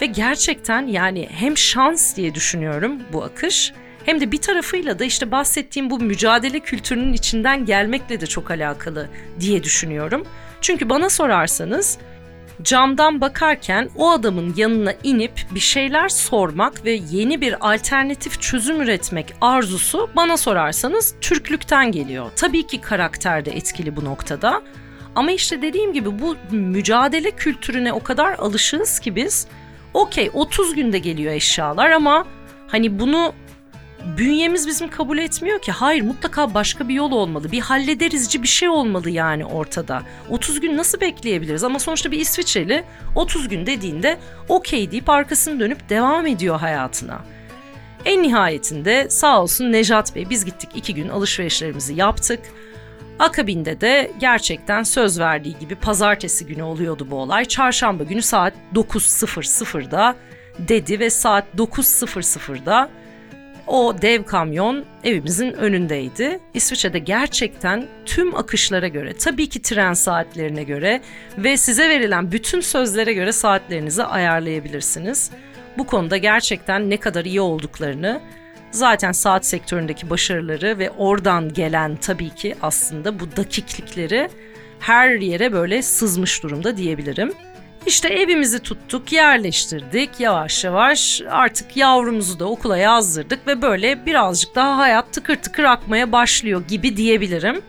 Ve 0.00 0.06
gerçekten 0.06 0.86
yani 0.86 1.28
hem 1.32 1.56
şans 1.56 2.16
diye 2.16 2.34
düşünüyorum 2.34 2.98
bu 3.12 3.24
akış 3.24 3.72
hem 4.04 4.20
de 4.20 4.32
bir 4.32 4.40
tarafıyla 4.40 4.98
da 4.98 5.04
işte 5.04 5.30
bahsettiğim 5.30 5.90
bu 5.90 6.00
mücadele 6.00 6.60
kültürünün 6.60 7.12
içinden 7.12 7.64
gelmekle 7.64 8.20
de 8.20 8.26
çok 8.26 8.50
alakalı 8.50 9.08
diye 9.40 9.62
düşünüyorum. 9.62 10.26
Çünkü 10.60 10.88
bana 10.88 11.10
sorarsanız 11.10 11.98
camdan 12.62 13.20
bakarken 13.20 13.90
o 13.96 14.10
adamın 14.10 14.54
yanına 14.56 14.92
inip 15.02 15.46
bir 15.54 15.60
şeyler 15.60 16.08
sormak 16.08 16.84
ve 16.84 17.00
yeni 17.10 17.40
bir 17.40 17.72
alternatif 17.72 18.40
çözüm 18.40 18.80
üretmek 18.80 19.34
arzusu 19.40 20.10
bana 20.16 20.36
sorarsanız 20.36 21.14
Türklükten 21.20 21.92
geliyor. 21.92 22.30
Tabii 22.36 22.66
ki 22.66 22.80
karakter 22.80 23.44
de 23.44 23.50
etkili 23.50 23.96
bu 23.96 24.04
noktada. 24.04 24.62
Ama 25.14 25.30
işte 25.30 25.62
dediğim 25.62 25.92
gibi 25.92 26.18
bu 26.18 26.36
mücadele 26.50 27.30
kültürüne 27.30 27.92
o 27.92 28.02
kadar 28.02 28.32
alışığız 28.38 28.98
ki 28.98 29.16
biz. 29.16 29.46
Okey 29.94 30.30
30 30.34 30.74
günde 30.74 30.98
geliyor 30.98 31.32
eşyalar 31.32 31.90
ama 31.90 32.26
hani 32.66 32.98
bunu 33.00 33.32
bünyemiz 34.18 34.66
bizim 34.66 34.88
kabul 34.88 35.18
etmiyor 35.18 35.62
ki. 35.62 35.72
Hayır 35.72 36.02
mutlaka 36.02 36.54
başka 36.54 36.88
bir 36.88 36.94
yol 36.94 37.12
olmalı. 37.12 37.52
Bir 37.52 37.60
hallederizci 37.60 38.42
bir 38.42 38.48
şey 38.48 38.68
olmalı 38.68 39.10
yani 39.10 39.44
ortada. 39.44 40.02
30 40.30 40.60
gün 40.60 40.76
nasıl 40.76 41.00
bekleyebiliriz? 41.00 41.64
Ama 41.64 41.78
sonuçta 41.78 42.10
bir 42.10 42.18
İsviçreli 42.18 42.84
30 43.14 43.48
gün 43.48 43.66
dediğinde 43.66 44.18
okey 44.48 44.90
deyip 44.90 45.10
arkasını 45.10 45.60
dönüp 45.60 45.88
devam 45.88 46.26
ediyor 46.26 46.60
hayatına. 46.60 47.24
En 48.04 48.22
nihayetinde 48.22 49.10
sağ 49.10 49.42
olsun 49.42 49.72
Nejat 49.72 50.14
Bey 50.14 50.30
biz 50.30 50.44
gittik 50.44 50.70
iki 50.74 50.94
gün 50.94 51.08
alışverişlerimizi 51.08 51.94
yaptık. 51.94 52.40
Akabinde 53.18 53.80
de 53.80 54.10
gerçekten 54.20 54.82
söz 54.82 55.20
verdiği 55.20 55.58
gibi 55.58 55.74
pazartesi 55.74 56.46
günü 56.46 56.62
oluyordu 56.62 57.06
bu 57.10 57.16
olay. 57.16 57.44
Çarşamba 57.44 58.04
günü 58.04 58.22
saat 58.22 58.54
9.00'da 58.74 60.16
dedi 60.58 61.00
ve 61.00 61.10
saat 61.10 61.44
9.00'da 61.56 62.90
o 63.66 63.94
dev 64.02 64.22
kamyon 64.22 64.84
evimizin 65.04 65.52
önündeydi. 65.52 66.38
İsviçre'de 66.54 66.98
gerçekten 66.98 67.86
tüm 68.06 68.34
akışlara 68.34 68.88
göre, 68.88 69.12
tabii 69.12 69.48
ki 69.48 69.62
tren 69.62 69.92
saatlerine 69.92 70.64
göre 70.64 71.00
ve 71.38 71.56
size 71.56 71.88
verilen 71.88 72.32
bütün 72.32 72.60
sözlere 72.60 73.12
göre 73.12 73.32
saatlerinizi 73.32 74.04
ayarlayabilirsiniz. 74.04 75.30
Bu 75.78 75.86
konuda 75.86 76.16
gerçekten 76.16 76.90
ne 76.90 76.96
kadar 76.96 77.24
iyi 77.24 77.40
olduklarını 77.40 78.20
zaten 78.74 79.12
saat 79.12 79.46
sektöründeki 79.46 80.10
başarıları 80.10 80.78
ve 80.78 80.90
oradan 80.90 81.52
gelen 81.52 81.96
tabii 81.96 82.30
ki 82.30 82.54
aslında 82.62 83.20
bu 83.20 83.36
dakiklikleri 83.36 84.28
her 84.80 85.10
yere 85.10 85.52
böyle 85.52 85.82
sızmış 85.82 86.42
durumda 86.42 86.76
diyebilirim. 86.76 87.32
İşte 87.86 88.08
evimizi 88.08 88.58
tuttuk, 88.58 89.12
yerleştirdik 89.12 90.20
yavaş 90.20 90.64
yavaş. 90.64 91.22
Artık 91.30 91.76
yavrumuzu 91.76 92.38
da 92.38 92.44
okula 92.44 92.78
yazdırdık 92.78 93.46
ve 93.46 93.62
böyle 93.62 94.06
birazcık 94.06 94.54
daha 94.54 94.78
hayat 94.78 95.12
tıkır 95.12 95.36
tıkır 95.36 95.64
akmaya 95.64 96.12
başlıyor 96.12 96.62
gibi 96.68 96.96
diyebilirim. 96.96 97.62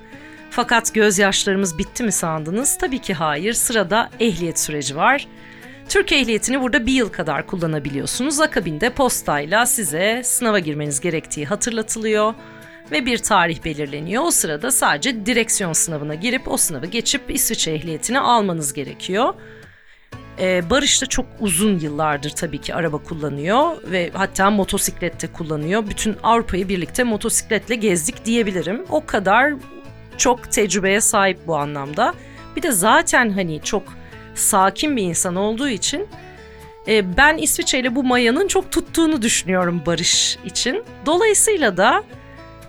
Fakat 0.49 0.93
gözyaşlarımız 0.93 1.77
bitti 1.77 2.03
mi 2.03 2.11
sandınız? 2.11 2.77
Tabii 2.77 2.99
ki 2.99 3.13
hayır. 3.13 3.53
Sırada 3.53 4.09
ehliyet 4.19 4.59
süreci 4.59 4.95
var. 4.95 5.27
Türk 5.89 6.11
ehliyetini 6.11 6.61
burada 6.61 6.85
bir 6.85 6.93
yıl 6.93 7.09
kadar 7.09 7.47
kullanabiliyorsunuz. 7.47 8.39
Akabinde 8.41 8.89
postayla 8.89 9.65
size 9.65 10.21
sınava 10.23 10.59
girmeniz 10.59 10.99
gerektiği 10.99 11.45
hatırlatılıyor 11.45 12.33
ve 12.91 13.05
bir 13.05 13.17
tarih 13.17 13.63
belirleniyor. 13.63 14.23
O 14.23 14.31
sırada 14.31 14.71
sadece 14.71 15.25
direksiyon 15.25 15.73
sınavına 15.73 16.15
girip 16.15 16.47
o 16.47 16.57
sınavı 16.57 16.85
geçip 16.85 17.21
İsviçre 17.29 17.71
ehliyetini 17.71 18.19
almanız 18.19 18.73
gerekiyor. 18.73 19.33
Ee, 20.39 20.69
Barış 20.69 21.01
da 21.01 21.05
çok 21.05 21.25
uzun 21.39 21.79
yıllardır 21.79 22.29
tabii 22.29 22.61
ki 22.61 22.75
araba 22.75 22.97
kullanıyor 22.97 23.77
ve 23.83 24.11
hatta 24.13 24.49
motosiklette 24.51 25.27
kullanıyor. 25.27 25.87
Bütün 25.89 26.15
Avrupa'yı 26.23 26.69
birlikte 26.69 27.03
motosikletle 27.03 27.75
gezdik 27.75 28.25
diyebilirim. 28.25 28.85
O 28.89 29.05
kadar 29.05 29.53
çok 30.17 30.51
tecrübeye 30.51 31.01
sahip 31.01 31.47
bu 31.47 31.57
anlamda. 31.57 32.13
Bir 32.55 32.61
de 32.61 32.71
zaten 32.71 33.29
hani 33.29 33.61
çok 33.63 33.83
sakin 34.35 34.97
bir 34.97 35.03
insan 35.03 35.35
olduğu 35.35 35.69
için 35.69 36.07
e, 36.87 37.17
ben 37.17 37.37
İsviçre 37.37 37.79
ile 37.79 37.95
bu 37.95 38.03
mayanın 38.03 38.47
çok 38.47 38.71
tuttuğunu 38.71 39.21
düşünüyorum 39.21 39.81
Barış 39.85 40.37
için. 40.45 40.83
Dolayısıyla 41.05 41.77
da 41.77 42.03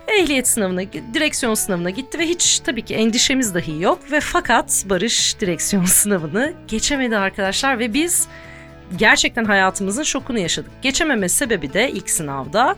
ehliyet 0.07 0.47
sınavına, 0.47 0.81
direksiyon 1.13 1.53
sınavına 1.53 1.89
gitti 1.89 2.19
ve 2.19 2.27
hiç 2.27 2.59
tabii 2.59 2.81
ki 2.81 2.95
endişemiz 2.95 3.53
dahi 3.55 3.81
yok 3.81 4.11
ve 4.11 4.19
fakat 4.19 4.85
Barış 4.89 5.39
direksiyon 5.39 5.85
sınavını 5.85 6.53
geçemedi 6.67 7.17
arkadaşlar 7.17 7.79
ve 7.79 7.93
biz 7.93 8.27
gerçekten 8.95 9.45
hayatımızın 9.45 10.03
şokunu 10.03 10.39
yaşadık. 10.39 10.71
Geçememe 10.81 11.29
sebebi 11.29 11.73
de 11.73 11.91
ilk 11.91 12.09
sınavda 12.09 12.75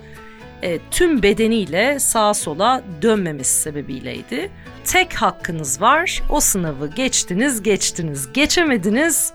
e, 0.61 0.79
tüm 0.91 1.23
bedeniyle 1.23 1.99
sağa 1.99 2.33
sola 2.33 2.83
dönmemesi 3.01 3.61
sebebiyleydi. 3.61 4.49
Tek 4.91 5.13
hakkınız 5.13 5.81
var. 5.81 6.23
O 6.29 6.39
sınavı 6.39 6.87
geçtiniz, 6.87 7.63
geçtiniz, 7.63 8.33
geçemediniz 8.33 9.33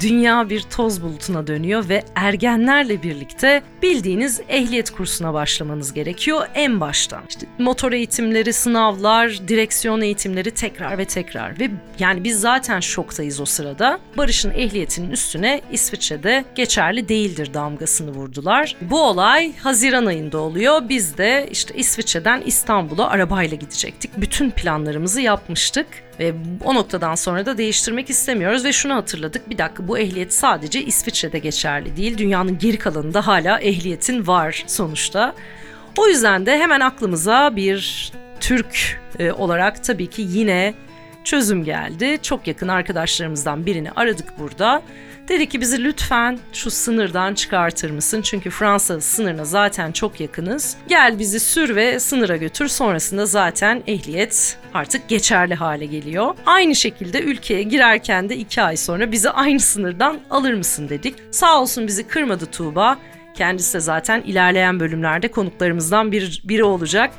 dünya 0.00 0.50
bir 0.50 0.60
toz 0.60 1.02
bulutuna 1.02 1.46
dönüyor 1.46 1.88
ve 1.88 2.04
ergenlerle 2.14 3.02
birlikte 3.02 3.62
bildiğiniz 3.82 4.40
ehliyet 4.48 4.90
kursuna 4.90 5.34
başlamanız 5.34 5.92
gerekiyor 5.92 6.46
en 6.54 6.80
baştan. 6.80 7.22
İşte 7.28 7.46
motor 7.58 7.92
eğitimleri, 7.92 8.52
sınavlar, 8.52 9.40
direksiyon 9.48 10.00
eğitimleri 10.00 10.50
tekrar 10.50 10.98
ve 10.98 11.04
tekrar 11.04 11.60
ve 11.60 11.70
yani 11.98 12.24
biz 12.24 12.40
zaten 12.40 12.80
şoktayız 12.80 13.40
o 13.40 13.44
sırada. 13.44 13.98
Barış'ın 14.16 14.50
ehliyetinin 14.50 15.10
üstüne 15.10 15.60
İsviçre'de 15.72 16.44
geçerli 16.54 17.08
değildir 17.08 17.54
damgasını 17.54 18.10
vurdular. 18.10 18.76
Bu 18.80 19.02
olay 19.02 19.56
Haziran 19.56 20.06
ayında 20.06 20.38
oluyor. 20.38 20.88
Biz 20.88 21.18
de 21.18 21.48
işte 21.50 21.74
İsviçre'den 21.74 22.42
İstanbul'a 22.46 23.08
arabayla 23.08 23.56
gidecektik. 23.56 24.10
Bütün 24.16 24.50
planlarımızı 24.50 25.20
yapmıştık. 25.20 25.86
Ve 26.20 26.34
o 26.64 26.74
noktadan 26.74 27.14
sonra 27.14 27.46
da 27.46 27.58
değiştirmek 27.58 28.10
istemiyoruz 28.10 28.64
ve 28.64 28.72
şunu 28.72 28.94
hatırladık. 28.94 29.50
Bir 29.50 29.58
dakika 29.58 29.88
bu 29.88 29.98
ehliyet 29.98 30.34
sadece 30.34 30.82
İsviçre'de 30.82 31.38
geçerli 31.38 31.96
değil. 31.96 32.18
Dünyanın 32.18 32.58
geri 32.58 32.78
kalanında 32.78 33.26
hala 33.26 33.60
ehliyetin 33.60 34.26
var 34.26 34.64
sonuçta. 34.66 35.34
O 35.98 36.08
yüzden 36.08 36.46
de 36.46 36.58
hemen 36.58 36.80
aklımıza 36.80 37.56
bir 37.56 38.12
Türk 38.40 39.00
e, 39.18 39.32
olarak 39.32 39.84
tabii 39.84 40.06
ki 40.06 40.22
yine 40.28 40.74
çözüm 41.24 41.64
geldi. 41.64 42.18
Çok 42.22 42.46
yakın 42.46 42.68
arkadaşlarımızdan 42.68 43.66
birini 43.66 43.90
aradık 43.90 44.38
burada. 44.38 44.82
Dedi 45.28 45.48
ki 45.48 45.60
bizi 45.60 45.84
lütfen 45.84 46.38
şu 46.52 46.70
sınırdan 46.70 47.34
çıkartır 47.34 47.90
mısın? 47.90 48.22
Çünkü 48.22 48.50
Fransa 48.50 49.00
sınırına 49.00 49.44
zaten 49.44 49.92
çok 49.92 50.20
yakınız. 50.20 50.76
Gel 50.88 51.18
bizi 51.18 51.40
sür 51.40 51.76
ve 51.76 52.00
sınıra 52.00 52.36
götür. 52.36 52.68
Sonrasında 52.68 53.26
zaten 53.26 53.82
ehliyet 53.86 54.58
artık 54.74 55.08
geçerli 55.08 55.54
hale 55.54 55.86
geliyor. 55.86 56.34
Aynı 56.46 56.74
şekilde 56.74 57.20
ülkeye 57.20 57.62
girerken 57.62 58.28
de 58.28 58.36
iki 58.36 58.62
ay 58.62 58.76
sonra 58.76 59.12
bizi 59.12 59.30
aynı 59.30 59.60
sınırdan 59.60 60.18
alır 60.30 60.54
mısın 60.54 60.88
dedik. 60.88 61.14
Sağ 61.30 61.60
olsun 61.60 61.86
bizi 61.86 62.06
kırmadı 62.06 62.46
Tuğba. 62.46 62.98
Kendisi 63.34 63.74
de 63.74 63.80
zaten 63.80 64.22
ilerleyen 64.22 64.80
bölümlerde 64.80 65.28
konuklarımızdan 65.28 66.12
bir, 66.12 66.42
biri 66.44 66.64
olacak. 66.64 67.10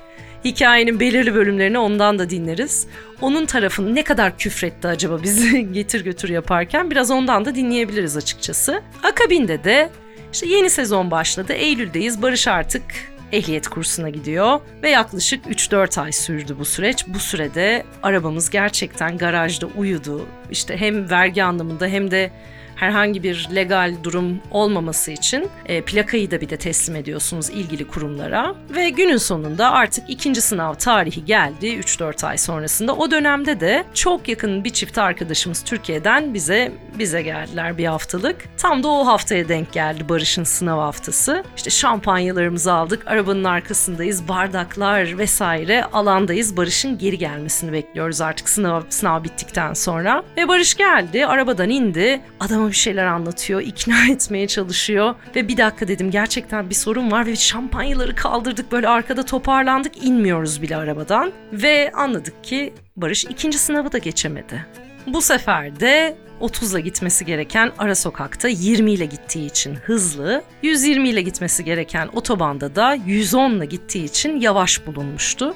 Hikayenin 0.45 0.99
belirli 0.99 1.35
bölümlerini 1.35 1.77
ondan 1.77 2.19
da 2.19 2.29
dinleriz. 2.29 2.87
Onun 3.21 3.45
tarafını 3.45 3.95
ne 3.95 4.03
kadar 4.03 4.37
küfretti 4.37 4.87
acaba 4.87 5.23
bizi 5.23 5.71
getir 5.73 6.03
götür 6.03 6.29
yaparken 6.29 6.91
biraz 6.91 7.11
ondan 7.11 7.45
da 7.45 7.55
dinleyebiliriz 7.55 8.17
açıkçası. 8.17 8.81
Akabinde 9.03 9.63
de 9.63 9.89
işte 10.33 10.47
yeni 10.47 10.69
sezon 10.69 11.11
başladı. 11.11 11.53
Eylül'deyiz. 11.53 12.21
Barış 12.21 12.47
artık 12.47 12.83
ehliyet 13.31 13.67
kursuna 13.67 14.09
gidiyor 14.09 14.59
ve 14.83 14.89
yaklaşık 14.89 15.45
3-4 15.45 16.01
ay 16.01 16.11
sürdü 16.11 16.55
bu 16.59 16.65
süreç. 16.65 17.07
Bu 17.07 17.19
sürede 17.19 17.83
arabamız 18.03 18.49
gerçekten 18.49 19.17
garajda 19.17 19.65
uyudu. 19.65 20.25
İşte 20.51 20.77
hem 20.77 21.09
vergi 21.09 21.43
anlamında 21.43 21.87
hem 21.87 22.11
de 22.11 22.31
herhangi 22.75 23.23
bir 23.23 23.47
legal 23.55 23.95
durum 24.03 24.39
olmaması 24.51 25.11
için 25.11 25.49
e, 25.65 25.81
plakayı 25.81 26.31
da 26.31 26.41
bir 26.41 26.49
de 26.49 26.57
teslim 26.57 26.95
ediyorsunuz 26.95 27.49
ilgili 27.49 27.87
kurumlara. 27.87 28.55
Ve 28.75 28.89
günün 28.89 29.17
sonunda 29.17 29.71
artık 29.71 30.09
ikinci 30.09 30.41
sınav 30.41 30.73
tarihi 30.73 31.25
geldi 31.25 31.67
3-4 31.67 32.27
ay 32.27 32.37
sonrasında. 32.37 32.95
O 32.95 33.11
dönemde 33.11 33.59
de 33.59 33.83
çok 33.93 34.29
yakın 34.29 34.63
bir 34.63 34.69
çift 34.69 34.97
arkadaşımız 34.97 35.63
Türkiye'den 35.63 36.33
bize 36.33 36.71
bize 36.99 37.21
geldiler 37.21 37.77
bir 37.77 37.85
haftalık. 37.85 38.35
Tam 38.57 38.83
da 38.83 38.87
o 38.87 39.07
haftaya 39.07 39.47
denk 39.47 39.73
geldi 39.73 40.09
Barış'ın 40.09 40.43
sınav 40.43 40.79
haftası. 40.79 41.43
İşte 41.57 41.69
şampanyalarımızı 41.69 42.73
aldık, 42.73 43.07
arabanın 43.07 43.43
arkasındayız, 43.43 44.27
bardaklar 44.27 45.17
vesaire 45.17 45.83
alandayız. 45.83 46.57
Barış'ın 46.57 46.97
geri 46.97 47.17
gelmesini 47.17 47.71
bekliyoruz 47.71 48.21
artık 48.21 48.49
sınav, 48.49 48.81
sınav 48.89 49.23
bittikten 49.23 49.73
sonra. 49.73 50.23
Ve 50.37 50.47
Barış 50.47 50.75
geldi, 50.75 51.25
arabadan 51.25 51.69
indi. 51.69 52.21
Adama 52.65 52.71
bir 52.71 52.77
şeyler 52.77 53.05
anlatıyor, 53.05 53.61
ikna 53.61 54.07
etmeye 54.11 54.47
çalışıyor. 54.47 55.15
Ve 55.35 55.47
bir 55.47 55.57
dakika 55.57 55.87
dedim 55.87 56.11
gerçekten 56.11 56.69
bir 56.69 56.75
sorun 56.75 57.11
var 57.11 57.25
ve 57.25 57.35
şampanyaları 57.35 58.15
kaldırdık 58.15 58.71
böyle 58.71 58.87
arkada 58.87 59.25
toparlandık 59.25 60.03
inmiyoruz 60.03 60.61
bile 60.61 60.75
arabadan. 60.75 61.31
Ve 61.53 61.91
anladık 61.91 62.43
ki 62.43 62.73
Barış 62.97 63.25
ikinci 63.25 63.57
sınavı 63.57 63.91
da 63.91 63.97
geçemedi. 63.97 64.65
Bu 65.07 65.21
sefer 65.21 65.79
de 65.79 66.17
30'la 66.41 66.79
gitmesi 66.79 67.25
gereken 67.25 67.71
ara 67.77 67.95
sokakta 67.95 68.47
20 68.47 68.91
ile 68.91 69.05
gittiği 69.05 69.45
için 69.45 69.75
hızlı, 69.75 70.43
120 70.61 71.09
ile 71.09 71.21
gitmesi 71.21 71.63
gereken 71.63 72.09
otobanda 72.13 72.75
da 72.75 72.93
110 72.93 73.51
ile 73.51 73.65
gittiği 73.65 74.03
için 74.05 74.39
yavaş 74.39 74.87
bulunmuştu. 74.87 75.55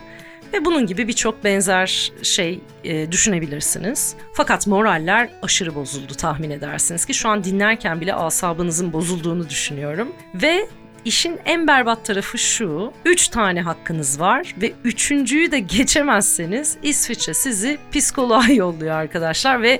Ve 0.54 0.66
bunun 0.66 0.86
gibi 0.86 1.08
birçok 1.08 1.44
benzer 1.44 2.12
şey 2.24 2.62
e, 2.84 3.12
düşünebilirsiniz. 3.12 4.16
Fakat 4.34 4.68
moraller 4.68 5.30
aşırı 5.42 5.76
bozuldu 5.76 6.14
tahmin 6.14 6.50
edersiniz 6.50 7.06
ki 7.06 7.14
şu 7.14 7.30
an 7.30 7.44
dinlerken 7.44 8.02
bile 8.02 8.14
asabınızın 8.14 8.94
bozulduğunu 8.94 9.50
düşünüyorum. 9.50 10.12
Ve 10.34 10.68
İşin 11.06 11.40
en 11.46 11.68
berbat 11.68 12.06
tarafı 12.06 12.38
şu. 12.38 12.94
Üç 13.06 13.28
tane 13.28 13.62
hakkınız 13.62 14.20
var 14.20 14.56
ve 14.62 14.74
üçüncüyü 14.84 15.52
de 15.52 15.60
geçemezseniz 15.60 16.78
İsviçre 16.84 17.34
sizi 17.34 17.78
psikoloğa 17.92 18.48
yolluyor 18.54 18.96
arkadaşlar 18.96 19.62
ve 19.62 19.80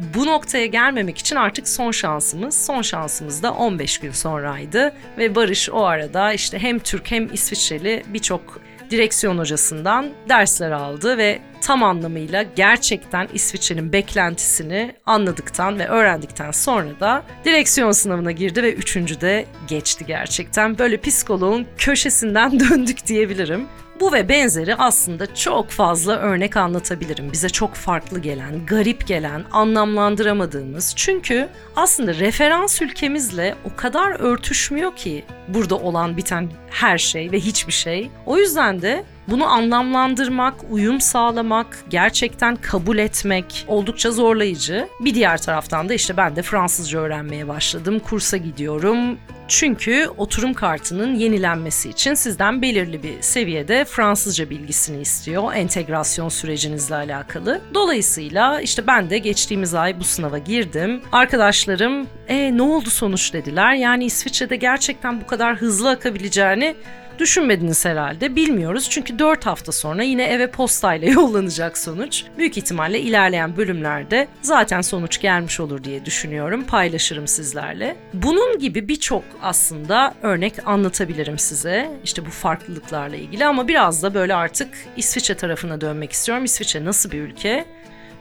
bu 0.00 0.26
noktaya 0.26 0.66
gelmemek 0.66 1.18
için 1.18 1.36
artık 1.36 1.68
son 1.68 1.90
şansımız, 1.90 2.66
son 2.66 2.82
şansımız 2.82 3.42
da 3.42 3.52
15 3.52 3.98
gün 3.98 4.12
sonraydı 4.12 4.92
ve 5.18 5.34
Barış 5.34 5.70
o 5.70 5.84
arada 5.84 6.32
işte 6.32 6.58
hem 6.58 6.78
Türk 6.78 7.10
hem 7.10 7.34
İsviçreli 7.34 8.02
birçok 8.08 8.60
direksiyon 8.90 9.38
hocasından 9.38 10.10
dersler 10.28 10.70
aldı 10.70 11.18
ve 11.18 11.38
tam 11.68 11.82
anlamıyla 11.82 12.42
gerçekten 12.42 13.28
İsviçre'nin 13.34 13.92
beklentisini 13.92 14.94
anladıktan 15.06 15.78
ve 15.78 15.88
öğrendikten 15.88 16.50
sonra 16.50 17.00
da 17.00 17.22
direksiyon 17.44 17.92
sınavına 17.92 18.32
girdi 18.32 18.62
ve 18.62 18.72
üçüncü 18.72 19.20
de 19.20 19.46
geçti 19.66 20.04
gerçekten. 20.06 20.78
Böyle 20.78 21.00
psikoloğun 21.00 21.66
köşesinden 21.78 22.60
döndük 22.70 23.06
diyebilirim. 23.06 23.66
Bu 24.00 24.12
ve 24.12 24.28
benzeri 24.28 24.74
aslında 24.74 25.34
çok 25.34 25.70
fazla 25.70 26.16
örnek 26.16 26.56
anlatabilirim. 26.56 27.32
Bize 27.32 27.48
çok 27.48 27.74
farklı 27.74 28.18
gelen, 28.18 28.66
garip 28.66 29.06
gelen, 29.06 29.44
anlamlandıramadığımız. 29.52 30.92
Çünkü 30.96 31.48
aslında 31.76 32.14
referans 32.14 32.82
ülkemizle 32.82 33.54
o 33.64 33.76
kadar 33.76 34.20
örtüşmüyor 34.20 34.96
ki 34.96 35.24
burada 35.48 35.76
olan 35.76 36.16
biten 36.16 36.50
her 36.70 36.98
şey 36.98 37.32
ve 37.32 37.40
hiçbir 37.40 37.72
şey. 37.72 38.10
O 38.26 38.38
yüzden 38.38 38.82
de 38.82 39.04
bunu 39.30 39.46
anlamlandırmak, 39.46 40.54
uyum 40.70 41.00
sağlamak, 41.00 41.84
gerçekten 41.90 42.56
kabul 42.56 42.98
etmek 42.98 43.64
oldukça 43.68 44.10
zorlayıcı. 44.10 44.88
Bir 45.00 45.14
diğer 45.14 45.42
taraftan 45.42 45.88
da 45.88 45.94
işte 45.94 46.16
ben 46.16 46.36
de 46.36 46.42
Fransızca 46.42 46.98
öğrenmeye 46.98 47.48
başladım. 47.48 47.98
Kursa 47.98 48.36
gidiyorum. 48.36 49.18
Çünkü 49.48 50.08
oturum 50.16 50.54
kartının 50.54 51.14
yenilenmesi 51.14 51.90
için 51.90 52.14
sizden 52.14 52.62
belirli 52.62 53.02
bir 53.02 53.22
seviyede 53.22 53.84
Fransızca 53.84 54.50
bilgisini 54.50 55.00
istiyor 55.00 55.54
entegrasyon 55.54 56.28
sürecinizle 56.28 56.94
alakalı. 56.94 57.60
Dolayısıyla 57.74 58.60
işte 58.60 58.86
ben 58.86 59.10
de 59.10 59.18
geçtiğimiz 59.18 59.74
ay 59.74 60.00
bu 60.00 60.04
sınava 60.04 60.38
girdim. 60.38 61.00
Arkadaşlarım 61.12 62.06
e 62.28 62.56
ne 62.56 62.62
oldu 62.62 62.90
sonuç 62.90 63.32
dediler. 63.32 63.74
Yani 63.74 64.04
İsviçre'de 64.04 64.56
gerçekten 64.56 65.20
bu 65.20 65.26
kadar 65.26 65.56
hızlı 65.56 65.90
akabileceğini 65.90 66.74
Düşünmediniz 67.18 67.84
herhalde. 67.84 68.36
Bilmiyoruz 68.36 68.90
çünkü 68.90 69.18
4 69.18 69.46
hafta 69.46 69.72
sonra 69.72 70.02
yine 70.02 70.24
eve 70.24 70.50
postayla 70.50 71.08
yollanacak 71.12 71.78
sonuç. 71.78 72.24
Büyük 72.38 72.58
ihtimalle 72.58 73.00
ilerleyen 73.00 73.56
bölümlerde 73.56 74.28
zaten 74.42 74.80
sonuç 74.80 75.20
gelmiş 75.20 75.60
olur 75.60 75.84
diye 75.84 76.04
düşünüyorum. 76.04 76.64
Paylaşırım 76.64 77.28
sizlerle. 77.28 77.96
Bunun 78.14 78.58
gibi 78.58 78.88
birçok 78.88 79.24
aslında 79.42 80.14
örnek 80.22 80.54
anlatabilirim 80.66 81.38
size. 81.38 81.90
İşte 82.04 82.26
bu 82.26 82.30
farklılıklarla 82.30 83.16
ilgili 83.16 83.44
ama 83.46 83.68
biraz 83.68 84.02
da 84.02 84.14
böyle 84.14 84.34
artık 84.34 84.68
İsviçre 84.96 85.34
tarafına 85.34 85.80
dönmek 85.80 86.12
istiyorum. 86.12 86.44
İsviçre 86.44 86.84
nasıl 86.84 87.10
bir 87.10 87.20
ülke? 87.20 87.64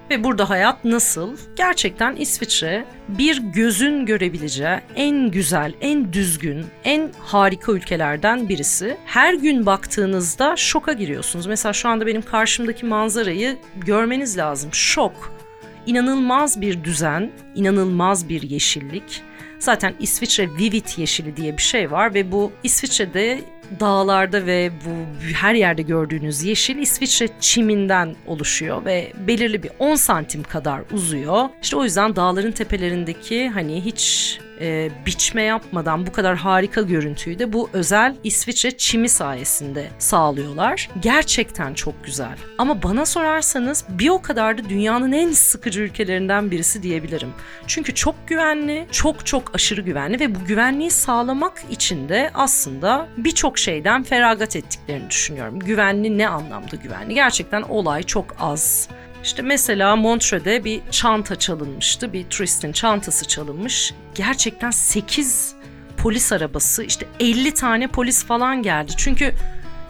Ve 0.10 0.24
burada 0.24 0.50
hayat 0.50 0.86
nasıl? 0.86 1.38
Gerçekten 1.56 2.15
İsviçre 2.15 2.86
bir 3.08 3.38
gözün 3.38 4.06
görebileceği 4.06 4.78
en 4.96 5.32
güzel, 5.32 5.74
en 5.82 6.13
düzgün, 6.13 6.65
en 6.84 7.12
harika 7.20 7.72
ülkelerden 7.72 8.50
birisi. 8.50 8.98
Her 9.06 9.34
gün 9.34 9.65
baktığınızda 9.65 10.56
şoka 10.56 10.93
giriyorsunuz. 10.93 11.46
Mesela 11.46 11.74
şu 11.74 11.89
anda 11.89 12.08
benim 12.08 12.22
karşımdaki 12.22 12.86
manzarayı 12.86 13.58
görmeniz 13.76 14.38
lazım. 14.38 14.70
Şok. 14.74 15.34
İnanılmaz 15.86 16.62
bir 16.62 16.84
düzen, 16.84 17.32
inanılmaz 17.56 18.30
bir 18.30 18.41
yeşillik. 18.41 19.22
Zaten 19.60 19.93
İsviçre 20.00 20.50
Vivid 20.60 20.86
yeşili 20.98 21.38
diye 21.38 21.58
bir 21.58 21.62
şey 21.62 21.91
var 21.91 22.13
ve 22.13 22.32
bu 22.32 22.52
İsviçre'de 22.63 23.41
dağlarda 23.80 24.46
ve 24.46 24.72
bu 24.86 25.26
her 25.36 25.54
yerde 25.54 25.82
gördüğünüz 25.82 26.43
yeşil 26.43 26.78
İsviçre 26.78 27.30
çiminden 27.39 28.15
oluşuyor 28.28 28.86
ve 28.86 29.13
belirli 29.28 29.63
bir 29.63 29.72
10 29.80 29.96
santim 29.96 30.43
kadar 30.43 30.82
uzuyor. 30.93 31.50
İşte 31.62 31.76
o 31.76 31.84
yüzden 31.84 32.15
dağların 32.15 32.52
tepelerindeki 32.52 33.50
hani 33.50 33.86
hiç 33.86 34.39
e, 34.62 34.89
biçme 35.06 35.43
yapmadan 35.43 36.08
bu 36.08 36.12
kadar 36.12 36.36
harika 36.38 36.82
görüntüyü 36.82 37.39
de 37.39 37.54
bu 37.54 37.70
özel 37.74 38.15
İsviçre 38.24 38.78
çimi 38.78 39.10
sayesinde 39.10 39.88
sağlıyorlar. 40.00 40.89
Gerçekten 41.02 41.74
çok 41.74 42.06
güzel. 42.06 42.38
Ama 42.58 42.84
bana 42.84 43.06
sorarsanız 43.06 43.86
bir 43.89 44.10
o 44.10 44.22
kadar 44.22 44.58
da 44.58 44.70
dünyanın 44.70 45.12
en 45.12 45.32
sıkıcı 45.32 45.82
ülkelerinden 45.82 46.52
birisi 46.52 46.84
diyebilirim. 46.84 47.30
Çünkü 47.67 47.96
çok 47.96 48.28
güvenli, 48.28 48.86
çok 48.91 49.26
çok 49.26 49.46
aşırı 49.55 49.81
güvenli 49.81 50.19
ve 50.19 50.36
bu 50.36 50.45
güvenliği 50.45 50.91
sağlamak 50.91 51.62
için 51.69 52.10
de 52.10 52.31
aslında 52.33 53.07
birçok 53.17 53.57
şeyden 53.57 54.03
feragat 54.03 54.55
ettiklerini 54.55 55.10
düşünüyorum. 55.10 55.60
Güvenli 55.60 56.17
ne 56.17 56.29
anlamda 56.29 56.75
güvenli? 56.75 57.13
Gerçekten 57.13 57.62
olay 57.62 58.03
çok 58.03 58.36
az. 58.39 58.89
İşte 59.23 59.41
mesela 59.41 59.95
Montreux'de 59.95 60.63
bir 60.63 60.81
çanta 60.91 61.36
çalınmıştı. 61.36 62.13
Bir 62.13 62.23
turistin 62.23 62.71
çantası 62.71 63.27
çalınmış. 63.27 63.93
Gerçekten 64.15 64.71
8 64.71 65.55
polis 65.97 66.31
arabası 66.31 66.83
işte 66.83 67.05
50 67.19 67.53
tane 67.53 67.88
polis 67.88 68.25
falan 68.25 68.63
geldi. 68.63 68.91
Çünkü 68.97 69.33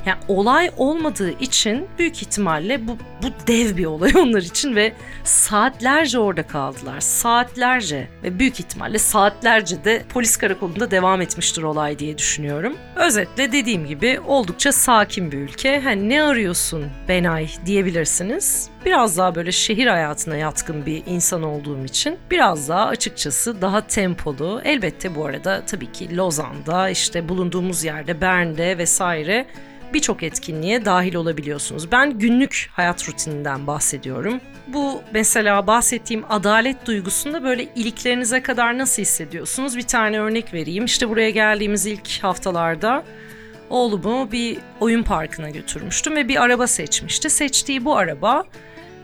yani 0.07 0.19
olay 0.27 0.71
olmadığı 0.77 1.31
için 1.39 1.87
büyük 1.99 2.21
ihtimalle 2.21 2.87
bu, 2.87 2.97
bu 3.23 3.47
dev 3.47 3.77
bir 3.77 3.85
olay 3.85 4.11
onlar 4.15 4.41
için 4.41 4.75
ve 4.75 4.93
saatlerce 5.23 6.19
orada 6.19 6.47
kaldılar. 6.47 6.99
Saatlerce 6.99 8.07
ve 8.23 8.39
büyük 8.39 8.59
ihtimalle 8.59 8.97
saatlerce 8.97 9.83
de 9.83 10.03
polis 10.09 10.37
karakolunda 10.37 10.91
devam 10.91 11.21
etmiştir 11.21 11.63
olay 11.63 11.99
diye 11.99 12.17
düşünüyorum. 12.17 12.77
Özetle 12.95 13.51
dediğim 13.51 13.87
gibi 13.87 14.19
oldukça 14.27 14.71
sakin 14.71 15.31
bir 15.31 15.37
ülke. 15.37 15.79
Hani 15.79 16.09
ne 16.09 16.23
arıyorsun 16.23 16.85
Benay 17.07 17.49
diyebilirsiniz. 17.65 18.69
Biraz 18.85 19.17
daha 19.17 19.35
böyle 19.35 19.51
şehir 19.51 19.87
hayatına 19.87 20.35
yatkın 20.35 20.85
bir 20.85 21.03
insan 21.05 21.43
olduğum 21.43 21.85
için 21.85 22.17
biraz 22.31 22.69
daha 22.69 22.85
açıkçası 22.85 23.61
daha 23.61 23.87
tempolu. 23.87 24.61
Elbette 24.63 25.15
bu 25.15 25.25
arada 25.25 25.63
tabii 25.65 25.91
ki 25.91 26.17
Lozan'da 26.17 26.89
işte 26.89 27.29
bulunduğumuz 27.29 27.83
yerde 27.83 28.21
Bern'de 28.21 28.77
vesaire 28.77 29.47
birçok 29.93 30.23
etkinliğe 30.23 30.85
dahil 30.85 31.15
olabiliyorsunuz. 31.15 31.91
Ben 31.91 32.19
günlük 32.19 32.69
hayat 32.71 33.09
rutininden 33.09 33.67
bahsediyorum. 33.67 34.41
Bu 34.67 35.01
mesela 35.13 35.67
bahsettiğim 35.67 36.23
adalet 36.29 36.85
duygusunda 36.85 37.43
böyle 37.43 37.67
iliklerinize 37.75 38.43
kadar 38.43 38.77
nasıl 38.77 39.01
hissediyorsunuz? 39.01 39.77
Bir 39.77 39.81
tane 39.81 40.19
örnek 40.19 40.53
vereyim. 40.53 40.85
İşte 40.85 41.09
buraya 41.09 41.29
geldiğimiz 41.29 41.85
ilk 41.85 42.23
haftalarda 42.23 43.03
oğlumu 43.69 44.31
bir 44.31 44.57
oyun 44.79 45.03
parkına 45.03 45.49
götürmüştüm 45.49 46.15
ve 46.15 46.27
bir 46.27 46.43
araba 46.43 46.67
seçmişti. 46.67 47.29
Seçtiği 47.29 47.85
bu 47.85 47.97
araba 47.97 48.43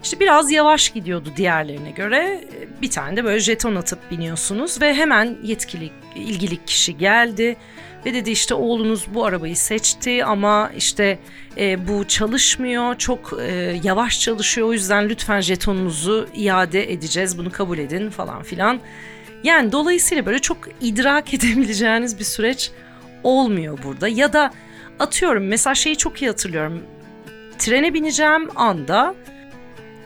işte 0.03 0.19
biraz 0.19 0.51
yavaş 0.51 0.89
gidiyordu 0.89 1.29
diğerlerine 1.35 1.91
göre. 1.91 2.43
Bir 2.81 2.89
tane 2.89 3.17
de 3.17 3.23
böyle 3.23 3.39
jeton 3.39 3.75
atıp 3.75 4.11
biniyorsunuz 4.11 4.81
ve 4.81 4.93
hemen 4.93 5.37
yetkili 5.43 5.91
ilgili 6.15 6.65
kişi 6.65 6.97
geldi 6.97 7.55
ve 8.05 8.13
dedi 8.13 8.31
işte 8.31 8.53
oğlunuz 8.53 9.05
bu 9.13 9.25
arabayı 9.25 9.57
seçti 9.57 10.25
ama 10.25 10.71
işte 10.77 11.19
e, 11.57 11.87
bu 11.87 12.07
çalışmıyor 12.07 12.95
çok 12.97 13.33
e, 13.41 13.79
yavaş 13.83 14.19
çalışıyor 14.19 14.67
o 14.67 14.73
yüzden 14.73 15.09
lütfen 15.09 15.41
jetonunuzu 15.41 16.27
iade 16.33 16.93
edeceğiz 16.93 17.37
bunu 17.37 17.51
kabul 17.51 17.77
edin 17.77 18.09
falan 18.09 18.43
filan. 18.43 18.79
Yani 19.43 19.71
dolayısıyla 19.71 20.25
böyle 20.25 20.39
çok 20.39 20.57
idrak 20.81 21.33
edebileceğiniz 21.33 22.19
bir 22.19 22.23
süreç 22.23 22.71
olmuyor 23.23 23.79
burada. 23.83 24.07
Ya 24.07 24.33
da 24.33 24.51
atıyorum 24.99 25.47
mesela 25.47 25.75
şeyi 25.75 25.97
çok 25.97 26.21
iyi 26.21 26.27
hatırlıyorum. 26.27 26.83
Trene 27.57 27.93
bineceğim 27.93 28.49
anda 28.55 29.15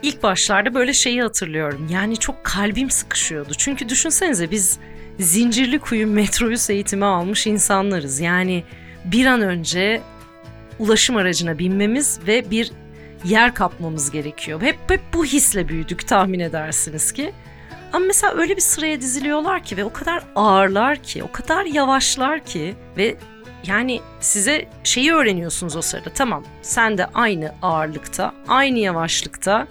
ilk 0.01 0.23
başlarda 0.23 0.73
böyle 0.73 0.93
şeyi 0.93 1.21
hatırlıyorum. 1.21 1.87
Yani 1.91 2.17
çok 2.17 2.43
kalbim 2.43 2.89
sıkışıyordu. 2.89 3.53
Çünkü 3.57 3.89
düşünsenize 3.89 4.51
biz 4.51 4.79
zincirli 5.19 5.79
kuyu 5.79 6.07
metrobüs 6.07 6.69
eğitimi 6.69 7.05
almış 7.05 7.47
insanlarız. 7.47 8.19
Yani 8.19 8.63
bir 9.05 9.25
an 9.25 9.41
önce 9.41 10.01
ulaşım 10.79 11.15
aracına 11.15 11.59
binmemiz 11.59 12.19
ve 12.27 12.51
bir 12.51 12.71
yer 13.23 13.53
kapmamız 13.53 14.11
gerekiyor. 14.11 14.61
Hep 14.61 14.77
hep 14.87 15.01
bu 15.13 15.25
hisle 15.25 15.67
büyüdük 15.67 16.07
tahmin 16.07 16.39
edersiniz 16.39 17.11
ki. 17.11 17.33
Ama 17.93 18.05
mesela 18.05 18.33
öyle 18.33 18.55
bir 18.55 18.61
sıraya 18.61 19.01
diziliyorlar 19.01 19.63
ki 19.63 19.77
ve 19.77 19.83
o 19.83 19.93
kadar 19.93 20.23
ağırlar 20.35 21.03
ki, 21.03 21.23
o 21.23 21.31
kadar 21.31 21.65
yavaşlar 21.65 22.45
ki 22.45 22.75
ve 22.97 23.15
yani 23.65 24.01
size 24.19 24.65
şeyi 24.83 25.13
öğreniyorsunuz 25.13 25.75
o 25.75 25.81
sırada. 25.81 26.09
Tamam, 26.09 26.43
sen 26.61 26.97
de 26.97 27.05
aynı 27.05 27.53
ağırlıkta, 27.61 28.33
aynı 28.47 28.79
yavaşlıkta 28.79 29.67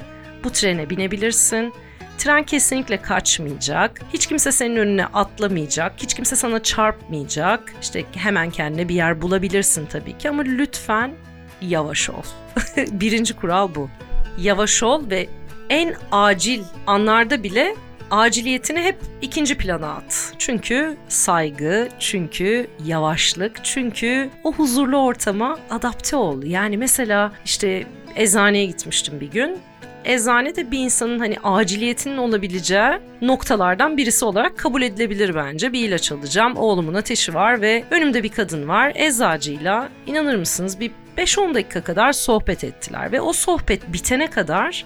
bu 0.47 0.51
trene 0.53 0.91
binebilirsin. 0.91 1.75
Tren 2.19 2.43
kesinlikle 2.43 3.03
kaçmayacak. 3.03 4.01
Hiç 4.13 4.27
kimse 4.27 4.53
senin 4.53 4.77
önüne 4.77 5.07
atlamayacak. 5.07 5.93
Hiç 5.97 6.15
kimse 6.15 6.37
sana 6.37 6.63
çarpmayacak. 6.63 7.73
İşte 7.83 8.05
hemen 8.15 8.51
kendine 8.51 8.89
bir 8.89 8.95
yer 8.95 9.23
bulabilirsin 9.23 9.87
tabii 9.87 10.19
ki 10.19 10.29
ama 10.29 10.43
lütfen 10.43 11.15
yavaş 11.61 12.11
ol. 12.11 12.23
Birinci 12.91 13.37
kural 13.37 13.75
bu. 13.75 13.91
Yavaş 14.39 14.83
ol 14.83 15.11
ve 15.11 15.29
en 15.71 15.95
acil 16.13 16.63
anlarda 16.87 17.43
bile 17.43 17.75
aciliyetini 18.11 18.83
hep 18.83 18.99
ikinci 19.23 19.59
plana 19.59 19.93
at. 19.93 20.33
Çünkü 20.39 20.97
saygı, 21.09 21.89
çünkü 21.99 22.67
yavaşlık, 22.85 23.65
çünkü 23.65 24.31
o 24.45 24.53
huzurlu 24.53 24.97
ortama 24.97 25.59
adapte 25.71 26.17
ol. 26.17 26.43
Yani 26.43 26.77
mesela 26.77 27.33
işte 27.45 27.87
eczaneye 28.17 28.67
gitmiştim 28.67 29.21
bir 29.21 29.31
gün. 29.31 29.59
Eczane 30.07 30.57
de 30.57 30.71
bir 30.71 30.79
insanın 30.79 31.19
hani 31.19 31.37
aciliyetinin 31.45 32.17
olabileceği 32.17 32.99
noktalardan 33.23 33.97
birisi 33.97 34.25
olarak 34.25 34.59
kabul 34.59 34.83
edilebilir 34.83 35.35
bence. 35.35 35.73
Bir 35.73 35.89
ilaç 35.89 36.13
alacağım, 36.13 36.57
oğlumun 36.57 36.95
ateşi 36.95 37.35
var 37.35 37.61
ve 37.61 37.85
önümde 37.91 38.23
bir 38.23 38.29
kadın 38.29 38.69
var. 38.69 38.93
Eczacıyla 38.95 39.89
inanır 40.07 40.37
mısınız 40.37 40.81
bir 40.81 40.91
5-10 41.19 41.55
dakika 41.55 41.85
kadar 41.85 42.13
sohbet 42.13 42.65
ettiler 42.65 43.13
ve 43.13 43.21
o 43.21 43.33
sohbet 43.33 43.93
bitene 43.93 44.31
kadar 44.31 44.85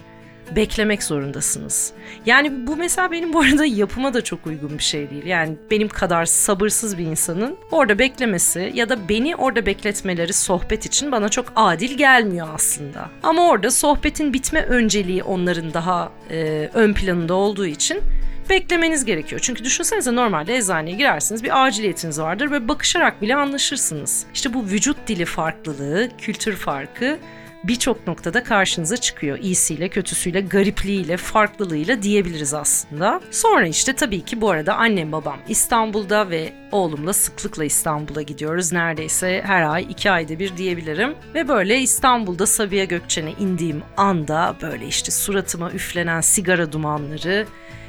beklemek 0.55 1.03
zorundasınız. 1.03 1.93
Yani 2.25 2.67
bu 2.67 2.75
mesela 2.75 3.11
benim 3.11 3.33
bu 3.33 3.39
arada 3.39 3.65
yapıma 3.65 4.13
da 4.13 4.23
çok 4.23 4.47
uygun 4.47 4.77
bir 4.77 4.83
şey 4.83 5.09
değil. 5.09 5.25
Yani 5.25 5.55
benim 5.71 5.89
kadar 5.89 6.25
sabırsız 6.25 6.97
bir 6.97 7.05
insanın 7.05 7.57
orada 7.71 7.99
beklemesi 7.99 8.71
ya 8.73 8.89
da 8.89 9.09
beni 9.09 9.35
orada 9.35 9.65
bekletmeleri 9.65 10.33
sohbet 10.33 10.85
için 10.85 11.11
bana 11.11 11.29
çok 11.29 11.45
adil 11.55 11.97
gelmiyor 11.97 12.47
aslında. 12.55 13.09
Ama 13.23 13.47
orada 13.47 13.71
sohbetin 13.71 14.33
bitme 14.33 14.65
önceliği 14.65 15.23
onların 15.23 15.73
daha 15.73 16.11
e, 16.31 16.69
ön 16.73 16.93
planında 16.93 17.33
olduğu 17.33 17.65
için 17.65 18.01
beklemeniz 18.49 19.05
gerekiyor. 19.05 19.41
Çünkü 19.43 19.63
düşünsenize 19.63 20.15
normalde 20.15 20.57
eczaneye 20.57 20.95
girersiniz 20.95 21.43
bir 21.43 21.65
aciliyetiniz 21.65 22.19
vardır 22.19 22.51
ve 22.51 22.67
bakışarak 22.67 23.21
bile 23.21 23.35
anlaşırsınız. 23.35 24.25
İşte 24.33 24.53
bu 24.53 24.65
vücut 24.65 25.07
dili 25.07 25.25
farklılığı, 25.25 26.09
kültür 26.17 26.55
farkı 26.55 27.19
birçok 27.63 28.07
noktada 28.07 28.43
karşınıza 28.43 28.97
çıkıyor. 28.97 29.37
İyisiyle, 29.37 29.89
kötüsüyle, 29.89 30.41
garipliğiyle, 30.41 31.17
farklılığıyla 31.17 32.01
diyebiliriz 32.01 32.53
aslında. 32.53 33.21
Sonra 33.31 33.67
işte 33.67 33.93
tabii 33.93 34.21
ki 34.21 34.41
bu 34.41 34.49
arada 34.49 34.75
annem 34.75 35.11
babam 35.11 35.37
İstanbul'da 35.47 36.29
ve 36.29 36.53
oğlumla 36.71 37.13
sıklıkla 37.13 37.63
İstanbul'a 37.63 38.21
gidiyoruz. 38.21 38.71
Neredeyse 38.71 39.43
her 39.45 39.61
ay 39.61 39.87
iki 39.89 40.11
ayda 40.11 40.39
bir 40.39 40.57
diyebilirim. 40.57 41.15
Ve 41.35 41.47
böyle 41.47 41.79
İstanbul'da 41.79 42.45
Sabiha 42.45 42.83
Gökçen'e 42.83 43.31
indiğim 43.39 43.83
anda 43.97 44.55
böyle 44.61 44.87
işte 44.87 45.11
suratıma 45.11 45.71
üflenen 45.71 46.21
sigara 46.21 46.71
dumanları, 46.71 47.45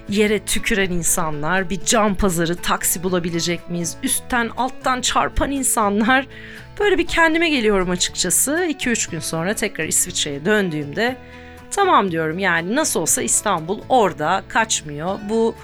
yere 0.09 0.39
tüküren 0.45 0.91
insanlar, 0.91 1.71
bir 1.71 1.85
cam 1.85 2.15
pazarı, 2.15 2.57
taksi 2.57 3.03
bulabilecek 3.03 3.71
miyiz? 3.71 3.97
Üstten 4.03 4.51
alttan 4.57 5.01
çarpan 5.01 5.51
insanlar. 5.51 6.27
Böyle 6.81 6.99
bir 6.99 7.07
kendime 7.07 7.49
geliyorum 7.49 7.91
açıkçası. 7.91 8.53
2-3 8.53 9.11
gün 9.11 9.21
sonra 9.21 9.55
tekrar 9.55 9.85
İsviçre'ye 9.85 10.45
döndüğümde 10.45 11.17
tamam 11.71 12.11
diyorum 12.11 12.39
yani 12.39 12.77
nasıl 12.77 13.01
olsa 13.01 13.23
İstanbul 13.23 13.81
orada 13.89 14.43
kaçmıyor. 14.49 15.19
Bu 15.29 15.55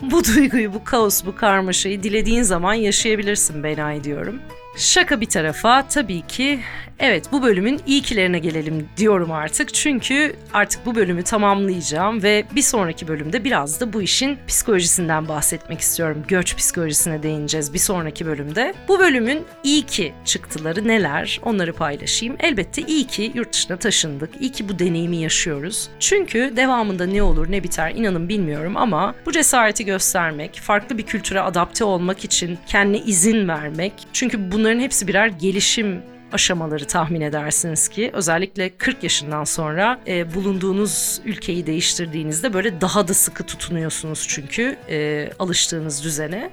bu 0.00 0.24
duyguyu, 0.36 0.74
bu 0.74 0.84
kaos, 0.84 1.24
bu 1.26 1.36
karmaşayı 1.36 2.02
dilediğin 2.02 2.42
zaman 2.42 2.74
yaşayabilirsin 2.74 3.64
Benay 3.64 4.04
diyorum. 4.04 4.40
Şaka 4.76 5.20
bir 5.20 5.26
tarafa 5.26 5.88
tabii 5.88 6.22
ki 6.22 6.60
evet 6.98 7.32
bu 7.32 7.42
bölümün 7.42 7.80
iyikilerine 7.86 8.38
gelelim 8.38 8.88
diyorum 8.96 9.32
artık. 9.32 9.74
Çünkü 9.74 10.36
artık 10.52 10.86
bu 10.86 10.94
bölümü 10.94 11.22
tamamlayacağım 11.22 12.22
ve 12.22 12.44
bir 12.54 12.62
sonraki 12.62 13.08
bölümde 13.08 13.44
biraz 13.44 13.80
da 13.80 13.92
bu 13.92 14.02
işin 14.02 14.38
psikolojisinden 14.46 15.28
bahsetmek 15.28 15.80
istiyorum. 15.80 16.24
Göç 16.28 16.56
psikolojisine 16.56 17.22
değineceğiz 17.22 17.74
bir 17.74 17.78
sonraki 17.78 18.26
bölümde. 18.26 18.74
Bu 18.88 18.98
bölümün 18.98 19.44
iyi 19.64 19.82
ki 19.82 20.12
çıktıları 20.24 20.88
neler 20.88 21.40
onları 21.42 21.72
paylaşayım. 21.72 22.36
Elbette 22.40 22.82
iyi 22.82 23.06
ki 23.06 23.32
yurt 23.34 23.52
dışına 23.52 23.76
taşındık. 23.76 24.30
İyi 24.40 24.52
ki 24.52 24.68
bu 24.68 24.78
deneyimi 24.78 25.16
yaşıyoruz. 25.16 25.88
Çünkü 26.00 26.52
devamında 26.56 27.06
ne 27.06 27.22
olur 27.22 27.50
ne 27.50 27.62
biter 27.62 27.90
inanın 27.90 28.28
bilmiyorum 28.28 28.76
ama 28.76 29.14
bu 29.26 29.32
cesareti 29.32 29.84
göstermek, 29.84 30.54
farklı 30.54 30.98
bir 30.98 31.02
kültüre 31.02 31.40
adapte 31.40 31.84
olmak 31.84 32.24
için 32.24 32.58
kendine 32.66 32.98
izin 32.98 33.48
vermek. 33.48 33.92
Çünkü 34.12 34.52
bunların 34.52 34.80
hepsi 34.80 35.08
birer 35.08 35.26
gelişim 35.26 36.02
aşamaları 36.34 36.84
tahmin 36.84 37.20
edersiniz 37.20 37.88
ki 37.88 38.10
özellikle 38.12 38.76
40 38.76 39.02
yaşından 39.02 39.44
sonra 39.44 40.00
e, 40.06 40.34
bulunduğunuz 40.34 41.20
ülkeyi 41.24 41.66
değiştirdiğinizde 41.66 42.52
böyle 42.52 42.80
daha 42.80 43.08
da 43.08 43.14
sıkı 43.14 43.44
tutunuyorsunuz 43.46 44.26
çünkü 44.28 44.76
e, 44.88 45.28
alıştığınız 45.38 46.04
düzene. 46.04 46.50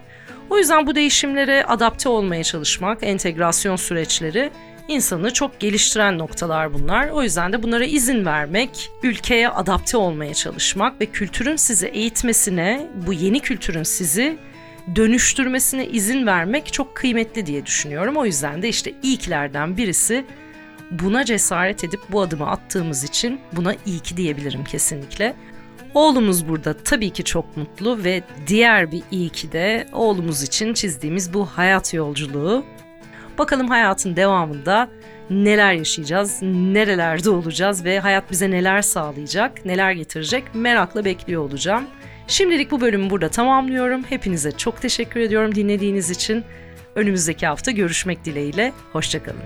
O 0.49 0.57
yüzden 0.57 0.87
bu 0.87 0.95
değişimlere 0.95 1.65
adapte 1.65 2.09
olmaya 2.09 2.43
çalışmak, 2.43 3.03
entegrasyon 3.03 3.75
süreçleri 3.75 4.51
insanı 4.87 5.33
çok 5.33 5.59
geliştiren 5.59 6.17
noktalar 6.17 6.73
bunlar. 6.73 7.09
O 7.09 7.23
yüzden 7.23 7.53
de 7.53 7.63
bunlara 7.63 7.85
izin 7.85 8.25
vermek, 8.25 8.89
ülkeye 9.03 9.49
adapte 9.49 9.97
olmaya 9.97 10.33
çalışmak 10.33 11.01
ve 11.01 11.05
kültürün 11.05 11.55
sizi 11.55 11.87
eğitmesine, 11.87 12.87
bu 13.07 13.13
yeni 13.13 13.39
kültürün 13.39 13.83
sizi 13.83 14.37
dönüştürmesine 14.95 15.87
izin 15.87 16.25
vermek 16.25 16.73
çok 16.73 16.95
kıymetli 16.95 17.45
diye 17.45 17.65
düşünüyorum. 17.65 18.17
O 18.17 18.25
yüzden 18.25 18.61
de 18.61 18.69
işte 18.69 18.93
ilklerden 19.03 19.77
birisi 19.77 20.25
buna 20.91 21.25
cesaret 21.25 21.83
edip 21.83 21.99
bu 22.09 22.21
adımı 22.21 22.49
attığımız 22.49 23.03
için 23.03 23.39
buna 23.53 23.75
iyi 23.85 23.99
ki 23.99 24.17
diyebilirim 24.17 24.63
kesinlikle. 24.63 25.35
Oğlumuz 25.93 26.47
burada 26.47 26.73
tabii 26.73 27.09
ki 27.09 27.23
çok 27.23 27.57
mutlu 27.57 28.03
ve 28.03 28.23
diğer 28.47 28.91
bir 28.91 29.03
iyi 29.11 29.29
ki 29.29 29.51
de 29.51 29.87
oğlumuz 29.93 30.43
için 30.43 30.73
çizdiğimiz 30.73 31.33
bu 31.33 31.45
hayat 31.45 31.93
yolculuğu. 31.93 32.65
Bakalım 33.37 33.67
hayatın 33.67 34.15
devamında 34.15 34.89
neler 35.29 35.73
yaşayacağız, 35.73 36.41
nerelerde 36.41 37.29
olacağız 37.29 37.85
ve 37.85 37.99
hayat 37.99 38.31
bize 38.31 38.51
neler 38.51 38.81
sağlayacak, 38.81 39.65
neler 39.65 39.91
getirecek 39.91 40.43
merakla 40.53 41.05
bekliyor 41.05 41.41
olacağım. 41.41 41.83
Şimdilik 42.31 42.71
bu 42.71 42.81
bölümü 42.81 43.09
burada 43.09 43.29
tamamlıyorum. 43.29 44.03
Hepinize 44.03 44.51
çok 44.51 44.81
teşekkür 44.81 45.19
ediyorum 45.19 45.55
dinlediğiniz 45.55 46.09
için. 46.09 46.43
Önümüzdeki 46.95 47.47
hafta 47.47 47.71
görüşmek 47.71 48.25
dileğiyle. 48.25 48.73
Hoşçakalın. 48.93 49.41